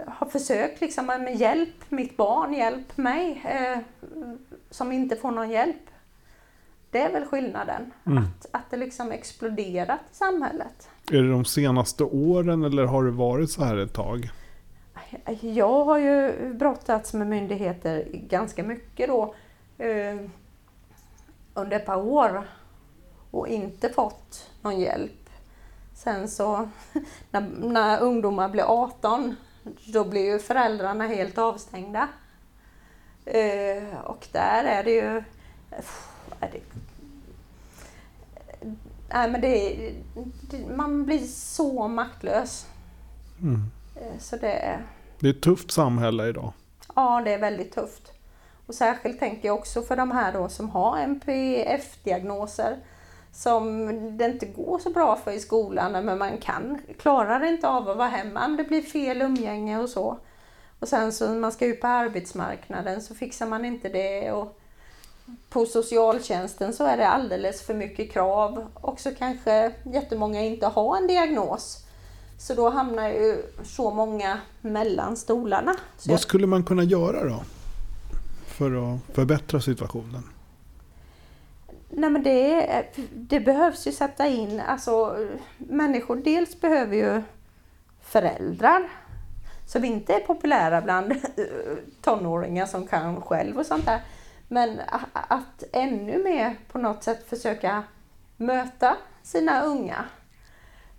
har 0.08 0.28
försökt 0.28 0.82
liksom, 0.82 1.06
med 1.06 1.36
hjälp 1.36 1.76
mitt 1.90 2.18
barn, 2.18 2.54
hjälp 2.54 2.98
mig, 2.98 3.44
eh, 3.46 3.80
som 4.70 4.92
inte 4.92 5.16
får 5.16 5.32
någon 5.32 5.50
hjälp. 5.50 5.90
Det 6.92 7.00
är 7.00 7.12
väl 7.12 7.26
skillnaden, 7.26 7.92
mm. 8.06 8.18
att, 8.24 8.46
att 8.52 8.72
det 8.72 8.78
liksom 8.78 9.12
exploderat 9.12 10.00
i 10.12 10.16
samhället. 10.16 10.90
Är 11.12 11.22
det 11.22 11.30
de 11.30 11.46
senaste 11.46 12.04
åren 12.04 12.64
eller 12.64 12.86
har 12.86 13.04
det 13.04 13.12
varit 13.12 13.52
så 13.52 13.64
här 13.64 13.78
ett 13.78 13.94
tag? 13.94 14.30
Jag 15.42 15.86
har 15.86 15.98
ju 15.98 16.54
brottats 16.54 17.14
med 17.14 17.28
myndigheter 17.28 18.08
ganska 18.14 18.64
mycket 18.64 19.08
då 19.08 19.36
eh, 19.78 20.16
under 21.54 21.78
ett 21.78 21.86
par 21.86 21.98
år 21.98 22.44
och 23.32 23.48
inte 23.48 23.90
fått 23.90 24.52
någon 24.62 24.80
hjälp. 24.80 25.25
Sen 25.96 26.30
så 26.30 26.70
när, 27.32 27.42
när 27.58 28.02
ungdomar 28.02 28.50
blir 28.50 28.64
18 28.64 29.36
då 29.86 30.04
blir 30.04 30.32
ju 30.32 30.40
föräldrarna 30.40 31.08
helt 31.08 31.38
avstängda. 31.38 32.08
Eh, 33.26 34.00
och 34.04 34.28
där 34.32 34.64
är 34.64 34.84
det 34.84 34.92
ju... 34.92 35.24
Är 36.40 36.52
det, 36.52 36.62
nej 39.10 39.32
men 39.32 39.42
det, 39.42 39.92
det, 40.50 40.68
man 40.76 41.06
blir 41.06 41.28
så 41.28 41.88
maktlös. 41.88 42.68
Mm. 43.42 43.62
Eh, 43.96 44.20
så 44.20 44.36
det, 44.36 44.80
det 45.20 45.28
är 45.28 45.34
ett 45.34 45.42
tufft 45.42 45.72
samhälle 45.72 46.28
idag. 46.28 46.54
Ja, 46.96 47.22
det 47.26 47.34
är 47.34 47.40
väldigt 47.40 47.76
tufft. 47.76 48.12
Och 48.68 48.76
särskilt 48.76 49.20
tänker 49.20 49.48
jag 49.48 49.58
också 49.58 49.82
för 49.82 49.96
de 49.96 50.12
här 50.12 50.34
då 50.34 50.50
som 50.50 50.70
har 50.70 50.98
NPF-diagnoser 50.98 52.78
som 53.36 53.88
det 54.18 54.26
inte 54.26 54.46
går 54.46 54.80
så 54.80 54.90
bra 54.90 55.16
för 55.16 55.32
i 55.32 55.40
skolan, 55.40 56.06
men 56.06 56.18
man 56.18 56.38
kan, 56.38 56.80
klarar 56.98 57.46
inte 57.46 57.68
av 57.68 57.90
att 57.90 57.98
vara 57.98 58.08
hemma, 58.08 58.48
det 58.48 58.64
blir 58.64 58.82
fel 58.82 59.22
umgänge 59.22 59.80
och 59.80 59.90
så. 59.90 60.18
Och 60.80 60.88
sen 60.88 61.12
så 61.12 61.30
när 61.30 61.40
man 61.40 61.52
ska 61.52 61.66
ut 61.66 61.82
på 61.82 61.88
arbetsmarknaden 61.88 63.02
så 63.02 63.16
fixar 63.16 63.48
man 63.48 63.66
inte 63.66 63.90
det. 63.90 64.32
Och 64.32 64.60
på 65.50 65.66
socialtjänsten 65.66 66.74
så 66.74 66.86
är 66.86 66.98
det 66.98 67.08
alldeles 67.08 67.62
för 67.62 67.74
mycket 67.74 68.12
krav. 68.12 68.68
Också 68.82 69.12
kanske 69.18 69.72
jättemånga 69.84 70.42
inte 70.42 70.68
har 70.68 70.98
en 70.98 71.08
diagnos. 71.08 71.78
Så 72.38 72.54
då 72.54 72.70
hamnar 72.70 73.10
ju 73.10 73.44
så 73.64 73.92
många 73.92 74.40
mellan 74.62 75.18
stolarna. 75.18 75.76
Så 75.98 76.12
Vad 76.12 76.20
skulle 76.20 76.48
man 76.48 76.64
kunna 76.64 76.84
göra 76.84 77.30
då? 77.30 77.44
För 78.46 78.94
att 78.94 79.16
förbättra 79.16 79.62
situationen? 79.62 80.24
Nej 81.98 82.10
men 82.10 82.24
det, 82.24 82.78
eh, 82.78 82.86
det 83.14 83.40
behövs 83.40 83.88
ju 83.88 83.92
sätta 83.92 84.28
in, 84.28 84.60
alltså 84.60 85.18
människor 85.58 86.16
dels 86.16 86.62
behöver 86.62 86.96
ju 86.96 87.22
föräldrar 88.02 88.90
som 89.68 89.86
inte 89.86 90.14
är 90.14 90.20
populära 90.20 90.82
bland 90.82 91.12
eh, 91.12 91.18
tonåringar 92.02 92.66
som 92.66 92.88
kan 92.88 93.22
själv 93.22 93.58
och 93.58 93.66
sånt 93.66 93.86
där. 93.86 94.02
Men 94.48 94.80
att 95.12 95.64
ännu 95.72 96.24
mer 96.24 96.56
på 96.72 96.78
något 96.78 97.04
sätt 97.04 97.30
försöka 97.30 97.84
möta 98.38 98.98
sina 99.24 99.64
unga. 99.64 100.06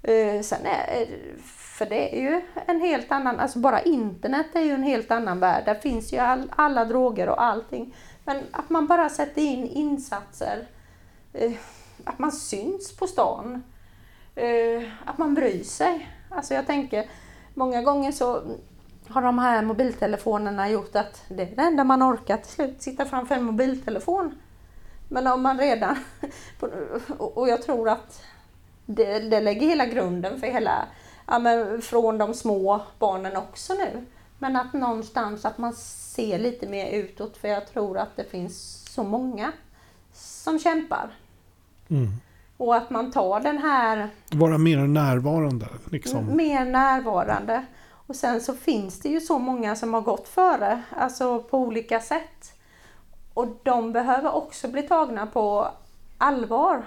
Eh, 0.03 0.41
sen 0.43 0.67
är, 0.67 1.07
för 1.47 1.87
det 1.87 2.17
är 2.17 2.23
ju 2.23 2.43
en 2.67 2.81
helt 2.81 3.13
annan, 3.13 3.41
alltså 3.41 3.59
bara 3.59 3.81
internet 3.81 4.47
är 4.53 4.61
ju 4.61 4.71
en 4.71 4.83
helt 4.83 5.11
annan 5.11 5.41
värld. 5.41 5.65
Där 5.65 5.75
finns 5.75 6.13
ju 6.13 6.19
all, 6.19 6.53
alla 6.57 6.85
droger 6.85 7.29
och 7.29 7.43
allting. 7.43 7.95
Men 8.25 8.43
att 8.51 8.71
man 8.71 8.87
bara 8.87 9.09
sätter 9.09 9.43
in 9.43 9.67
insatser 9.67 10.67
Eh, 11.39 11.53
att 12.05 12.19
man 12.19 12.33
syns 12.33 12.97
på 12.97 13.07
stan. 13.07 13.63
Eh, 14.35 14.83
att 15.05 15.19
man 15.19 15.35
bryr 15.35 15.65
sig. 15.65 16.11
Alltså 16.31 16.55
jag 16.55 16.67
tänker, 16.67 17.11
många 17.55 17.83
gånger 17.83 18.13
så 18.13 18.43
har 19.09 19.23
de 19.23 19.39
här 19.39 19.63
mobiltelefonerna 19.63 20.71
gjort 20.71 20.97
att 20.97 21.25
det 21.29 21.43
är 21.43 21.57
det 21.57 21.63
enda 21.63 21.85
man 21.85 22.03
orkar 22.03 22.37
till 22.37 22.53
slut, 22.53 22.83
sitta 22.83 23.05
framför 23.05 23.35
en 23.35 23.45
mobiltelefon. 23.45 24.35
Men 25.09 25.27
om 25.27 25.43
man 25.43 25.59
redan, 25.59 25.97
och 27.19 27.49
jag 27.49 27.63
tror 27.63 27.89
att 27.89 28.23
det, 28.87 29.19
det 29.19 29.41
lägger 29.41 29.67
hela 29.67 29.87
grunden 29.87 30.41
för 30.41 30.47
hela, 30.47 30.89
ja 31.27 31.39
men 31.39 31.83
från 31.83 32.19
de 32.19 32.35
små 32.35 32.81
barnen 32.99 33.37
också 33.37 33.75
nu. 33.75 34.07
Men 34.39 34.57
att 34.57 34.73
någonstans 34.73 35.45
att 35.45 35.59
man 35.59 35.73
ser 35.75 36.39
lite 36.39 36.69
mer 36.69 36.91
utåt 36.91 37.37
för 37.37 37.49
jag 37.49 37.67
tror 37.67 37.99
att 37.99 38.17
det 38.17 38.25
finns 38.25 38.85
så 38.91 39.03
många 39.03 39.53
som 40.13 40.59
kämpar. 40.59 41.11
Mm. 41.91 42.09
Och 42.57 42.77
att 42.77 42.91
man 42.91 43.11
tar 43.13 43.41
den 43.41 43.59
här... 43.59 44.09
Vara 44.31 44.59
mer 44.59 44.79
närvarande. 44.79 45.69
Liksom. 45.91 46.37
Mer 46.37 46.65
närvarande. 46.65 47.67
Och 48.07 48.17
sen 48.17 48.41
så 48.41 48.55
finns 48.55 49.01
det 49.01 49.09
ju 49.09 49.21
så 49.21 49.39
många 49.39 49.77
som 49.77 49.95
har 49.95 50.01
gått 50.01 50.29
före, 50.29 50.83
alltså 50.91 51.43
på 51.43 51.59
olika 51.59 52.01
sätt. 52.01 52.53
Och 53.35 53.49
de 53.63 53.93
behöver 53.93 54.35
också 54.35 54.69
bli 54.69 54.83
tagna 54.83 55.27
på 55.27 55.69
allvar. 56.19 56.87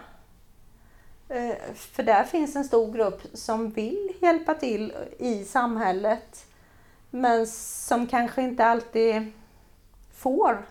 Eh, 1.29 1.55
för 1.75 2.03
där 2.03 2.23
finns 2.23 2.55
en 2.55 2.63
stor 2.63 2.93
grupp 2.93 3.21
som 3.33 3.69
vill 3.69 4.13
hjälpa 4.21 4.53
till 4.53 4.93
i 5.19 5.43
samhället. 5.43 6.45
Men 7.09 7.47
som 7.47 8.07
kanske 8.07 8.41
inte 8.41 8.65
alltid 8.65 9.31
får. 10.13 10.65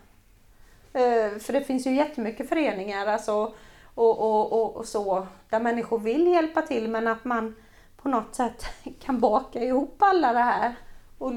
Eh, 0.93 1.39
för 1.39 1.53
det 1.53 1.65
finns 1.65 1.87
ju 1.87 1.95
jättemycket 1.95 2.49
föreningar, 2.49 3.07
alltså 3.07 3.53
och, 3.99 4.19
och, 4.19 4.53
och, 4.53 4.77
och, 4.77 4.87
så, 4.87 5.27
där 5.51 5.61
människor 5.61 5.99
vill 5.99 6.27
hjälpa 6.27 6.63
till 6.63 6.89
men 6.89 7.09
att 7.09 7.25
man 7.25 7.55
på 8.03 8.09
något 8.09 8.35
sätt 8.35 8.65
kan 9.01 9.21
baka 9.21 9.65
ihop 9.65 9.97
alla 9.99 10.33
det 10.33 10.39
här. 10.39 10.75
Och, 11.19 11.33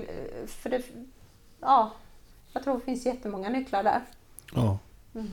för 0.47 0.69
det, 0.69 0.81
ja, 1.59 1.91
jag 2.53 2.63
tror 2.63 2.73
det 2.75 2.85
finns 2.85 3.05
jättemånga 3.05 3.49
nycklar 3.49 3.83
där. 3.83 4.01
Ja. 4.55 4.77
Mm. 5.15 5.27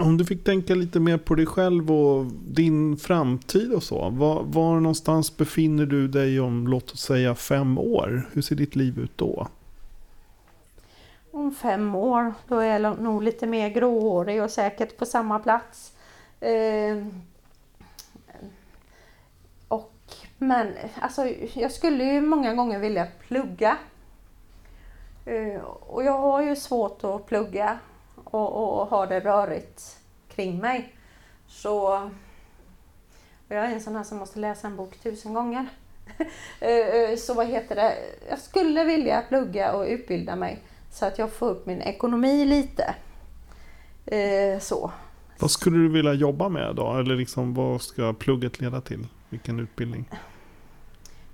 Om 0.00 0.16
du 0.16 0.24
fick 0.24 0.44
tänka 0.44 0.74
lite 0.74 1.00
mer 1.00 1.18
på 1.18 1.34
dig 1.34 1.46
själv 1.46 1.92
och 1.92 2.26
din 2.48 2.96
framtid 2.96 3.72
och 3.72 3.82
så. 3.82 4.10
Var, 4.10 4.42
var 4.42 4.80
någonstans 4.80 5.36
befinner 5.36 5.86
du 5.86 6.08
dig 6.08 6.40
om, 6.40 6.66
låt 6.66 6.92
oss 6.92 7.00
säga 7.00 7.34
fem 7.34 7.78
år? 7.78 8.30
Hur 8.32 8.42
ser 8.42 8.56
ditt 8.56 8.76
liv 8.76 8.98
ut 8.98 9.18
då? 9.18 9.48
Om 11.30 11.54
fem 11.54 11.94
år, 11.94 12.34
då 12.48 12.58
är 12.58 12.78
jag 12.78 13.00
nog 13.00 13.22
lite 13.22 13.46
mer 13.46 13.68
gråhårig 13.68 14.42
och 14.42 14.50
säkert 14.50 14.96
på 14.96 15.06
samma 15.06 15.38
plats. 15.38 15.93
Ehm, 16.44 17.22
och, 19.68 19.92
men 20.38 20.74
alltså, 21.00 21.26
jag 21.54 21.72
skulle 21.72 22.04
ju 22.04 22.20
många 22.20 22.54
gånger 22.54 22.78
vilja 22.78 23.06
plugga. 23.20 23.76
Eh, 25.26 25.60
och 25.64 26.04
jag 26.04 26.18
har 26.18 26.42
ju 26.42 26.56
svårt 26.56 27.04
att 27.04 27.26
plugga 27.26 27.78
och, 28.24 28.80
och 28.80 28.86
ha 28.86 29.06
det 29.06 29.20
rörigt 29.20 29.98
kring 30.28 30.58
mig. 30.58 30.94
Så 31.46 32.10
jag 33.48 33.64
är 33.64 33.68
en 33.68 33.80
sån 33.80 33.96
här 33.96 34.04
som 34.04 34.18
måste 34.18 34.38
läsa 34.38 34.66
en 34.66 34.76
bok 34.76 34.96
tusen 35.02 35.34
gånger. 35.34 35.66
Ehm, 36.60 37.10
ehm, 37.10 37.16
så 37.16 37.34
vad 37.34 37.46
heter 37.46 37.74
det? 37.74 37.96
Jag 38.28 38.38
skulle 38.38 38.84
vilja 38.84 39.22
plugga 39.28 39.72
och 39.72 39.86
utbilda 39.86 40.36
mig 40.36 40.58
så 40.90 41.06
att 41.06 41.18
jag 41.18 41.32
får 41.32 41.48
upp 41.48 41.66
min 41.66 41.82
ekonomi 41.82 42.44
lite. 42.44 42.94
Eh, 44.06 44.58
så. 44.58 44.90
Vad 45.38 45.50
skulle 45.50 45.76
du 45.76 45.88
vilja 45.88 46.12
jobba 46.12 46.48
med 46.48 46.76
då? 46.76 46.92
Eller 46.92 47.16
liksom, 47.16 47.54
vad 47.54 47.82
ska 47.82 48.12
plugget 48.12 48.60
leda 48.60 48.80
till? 48.80 49.06
Vilken 49.28 49.60
utbildning? 49.60 50.10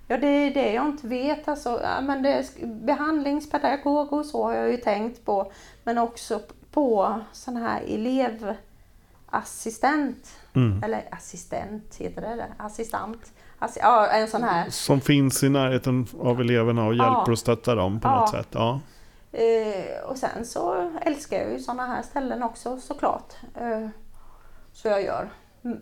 Ja, 0.07 0.17
det 0.17 0.27
är 0.27 0.53
det 0.53 0.73
jag 0.73 0.85
inte 0.85 1.07
vet. 1.07 1.47
Alltså, 1.47 1.79
ja, 1.83 2.01
men 2.01 2.23
det 2.23 2.45
behandlingspedagog 2.65 4.13
och 4.13 4.25
så 4.25 4.43
har 4.43 4.53
jag 4.53 4.71
ju 4.71 4.77
tänkt 4.77 5.25
på. 5.25 5.51
Men 5.83 5.97
också 5.97 6.41
på 6.71 7.19
sån 7.31 7.57
här 7.57 7.81
elevassistent. 7.87 10.37
Mm. 10.53 10.83
Eller 10.83 11.03
assistent, 11.11 11.95
heter 11.95 12.21
det 12.21 12.35
det? 12.35 12.53
Assistent. 12.57 13.33
Assi 13.59 13.79
ja, 13.83 14.07
en 14.07 14.27
sån 14.27 14.43
här. 14.43 14.69
Som 14.69 15.01
finns 15.01 15.43
i 15.43 15.49
närheten 15.49 16.07
av 16.21 16.41
eleverna 16.41 16.85
och 16.85 16.95
hjälper 16.95 17.23
ja. 17.25 17.31
och 17.31 17.39
stöttar 17.39 17.75
dem 17.75 17.99
på 17.99 18.07
ja. 18.07 18.19
något 18.19 18.29
sätt. 18.29 18.47
Ja. 18.51 18.79
Eh, 19.31 20.03
och 20.09 20.17
sen 20.17 20.45
så 20.45 20.80
älskar 21.01 21.37
jag 21.37 21.51
ju 21.51 21.59
sådana 21.59 21.87
här 21.87 22.01
ställen 22.01 22.43
också 22.43 22.77
såklart. 22.77 23.33
Eh, 23.55 23.87
så 24.73 24.87
jag 24.87 25.03
gör. 25.03 25.29
Mm. 25.63 25.79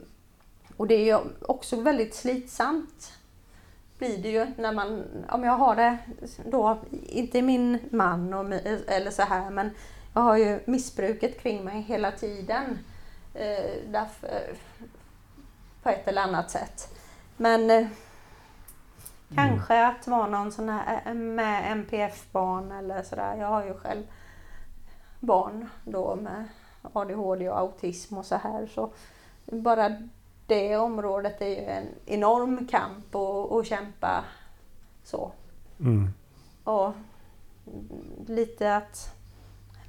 Och 0.78 0.88
det 0.88 0.96
är 0.96 1.06
ju 1.06 1.20
också 1.42 1.82
väldigt 1.82 2.16
slitsamt. 2.16 3.14
blir 3.98 4.18
det 4.18 4.30
ju 4.30 4.48
när 4.58 4.72
man, 4.72 5.04
om 5.30 5.44
jag 5.44 5.54
har 5.54 5.76
det 5.76 5.98
då, 6.46 6.78
inte 6.92 7.42
min 7.42 7.80
man 7.92 8.34
och, 8.34 8.54
eller 8.88 9.12
så 9.12 9.22
här, 9.22 9.50
men 9.50 9.70
jag 10.14 10.22
har 10.22 10.38
ju 10.38 10.60
missbruket 10.66 11.42
kring 11.42 11.64
mig 11.64 11.82
hela 11.82 12.12
tiden. 12.12 12.80
Eh, 13.34 13.72
därför, 13.88 14.42
på 15.84 15.90
ett 15.90 16.08
eller 16.08 16.22
annat 16.22 16.52
sätt. 16.52 16.96
Men 17.38 17.70
eh, 17.70 17.88
kanske 19.36 19.88
att 19.88 20.08
vara 20.08 20.28
någon 20.28 20.52
sån 20.52 20.70
här 20.70 21.14
med 21.14 21.72
NPF-barn 21.72 22.72
eller 22.72 23.04
sådär. 23.04 23.36
Jag 23.36 23.48
har 23.48 23.66
ju 23.66 23.74
själv 23.74 24.04
barn 25.20 25.70
då 25.86 26.16
med 26.16 26.48
ADHD 26.94 27.50
och 27.50 27.60
autism 27.60 28.18
och 28.18 28.26
så 28.26 28.36
här. 28.36 28.68
Så 28.68 28.94
bara 29.46 29.98
det 30.48 30.78
området 30.78 31.42
är 31.42 31.48
ju 31.48 31.56
en 31.56 31.88
enorm 32.06 32.68
kamp 32.68 33.16
att 33.52 33.68
kämpa 33.68 34.24
så. 35.04 35.32
Mm. 35.80 36.10
Och 36.64 36.94
lite 38.28 38.76
att 38.76 39.16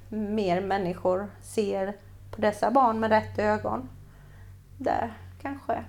mer 0.09 0.61
människor 0.61 1.27
ser 1.43 1.97
på 2.31 2.41
dessa 2.41 2.71
barn 2.71 3.01
med 3.01 3.11
rätt 3.11 3.39
ögon. 3.39 3.89
Där 4.79 5.13
kanske. 5.43 5.85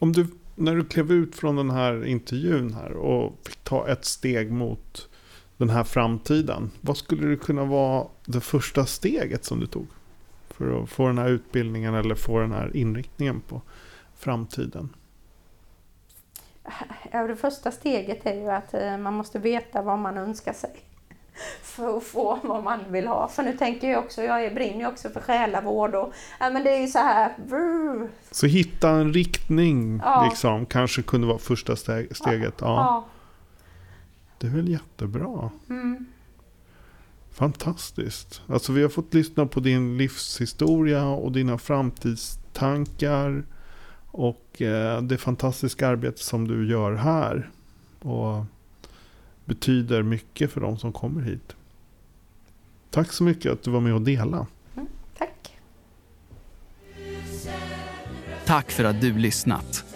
Om 0.00 0.12
du, 0.12 0.26
när 0.54 0.74
du 0.74 0.84
klev 0.84 1.12
ut 1.12 1.36
från 1.36 1.56
den 1.56 1.70
här 1.70 2.06
intervjun 2.06 2.74
här 2.74 2.92
och 2.92 3.32
fick 3.44 3.64
ta 3.64 3.88
ett 3.88 4.04
steg 4.04 4.52
mot 4.52 5.08
den 5.56 5.70
här 5.70 5.84
framtiden. 5.84 6.70
Vad 6.80 6.96
skulle 6.96 7.26
det 7.28 7.36
kunna 7.36 7.64
vara 7.64 8.06
det 8.24 8.40
första 8.40 8.86
steget 8.86 9.44
som 9.44 9.60
du 9.60 9.66
tog? 9.66 9.86
För 10.50 10.82
att 10.82 10.88
få 10.90 11.06
den 11.06 11.18
här 11.18 11.28
utbildningen 11.28 11.94
eller 11.94 12.14
få 12.14 12.38
den 12.40 12.52
här 12.52 12.76
inriktningen 12.76 13.40
på 13.48 13.62
framtiden. 14.16 14.88
Ja, 17.12 17.26
det 17.26 17.36
första 17.36 17.70
steget 17.70 18.26
är 18.26 18.34
ju 18.34 18.48
att 18.50 18.74
eh, 18.74 18.98
man 18.98 19.14
måste 19.14 19.38
veta 19.38 19.82
vad 19.82 19.98
man 19.98 20.18
önskar 20.18 20.52
sig 20.52 20.70
för 21.62 21.96
att 21.96 22.04
få 22.04 22.38
vad 22.42 22.64
man 22.64 22.80
vill 22.88 23.06
ha. 23.06 23.28
För 23.28 23.42
nu 23.42 23.56
tänker 23.56 23.90
jag 23.90 24.04
också, 24.04 24.22
jag 24.22 24.54
brinner 24.54 24.78
ju 24.78 24.86
också 24.86 25.10
för 25.10 25.20
själavård 25.20 25.94
och 25.94 26.12
ja, 26.40 26.50
men 26.50 26.64
det 26.64 26.70
är 26.76 26.80
ju 26.80 26.86
så 26.86 26.98
här. 26.98 27.34
Brr. 27.46 28.08
Så 28.30 28.46
hitta 28.46 28.90
en 28.90 29.12
riktning 29.12 30.00
Ja. 30.04 30.26
liksom 30.30 30.66
kanske 30.66 31.02
kunde 31.02 31.26
vara 31.26 31.38
första 31.38 31.76
steg, 31.76 32.16
steget. 32.16 32.54
Ja, 32.60 32.66
Ja. 32.66 33.04
Det 34.38 34.46
är 34.46 34.50
väl 34.50 34.68
jättebra. 34.68 35.50
Mm. 35.68 36.06
Fantastiskt. 37.30 38.42
Alltså 38.46 38.72
vi 38.72 38.82
har 38.82 38.88
fått 38.88 39.14
lyssna 39.14 39.46
på 39.46 39.60
din 39.60 39.98
livshistoria 39.98 41.04
och 41.06 41.32
dina 41.32 41.58
framtidstankar. 41.58 43.44
Och 44.06 44.62
eh, 44.62 45.02
det 45.02 45.18
fantastiska 45.18 45.88
arbete 45.88 46.22
som 46.22 46.48
du 46.48 46.70
gör 46.70 46.94
här. 46.94 47.50
Och 47.98 48.44
betyder 49.44 50.02
mycket 50.02 50.52
för 50.52 50.60
de 50.60 50.78
som 50.78 50.92
kommer 50.92 51.22
hit. 51.22 51.56
Tack 52.90 53.12
så 53.12 53.24
mycket 53.24 53.52
att 53.52 53.62
du 53.62 53.70
var 53.70 53.80
med 53.80 53.94
och 53.94 54.02
dela. 54.02 54.46
Tack. 55.18 55.58
Tack 58.46 58.70
för 58.70 58.84
att 58.84 59.00
du 59.00 59.18
lyssnat. 59.18 59.95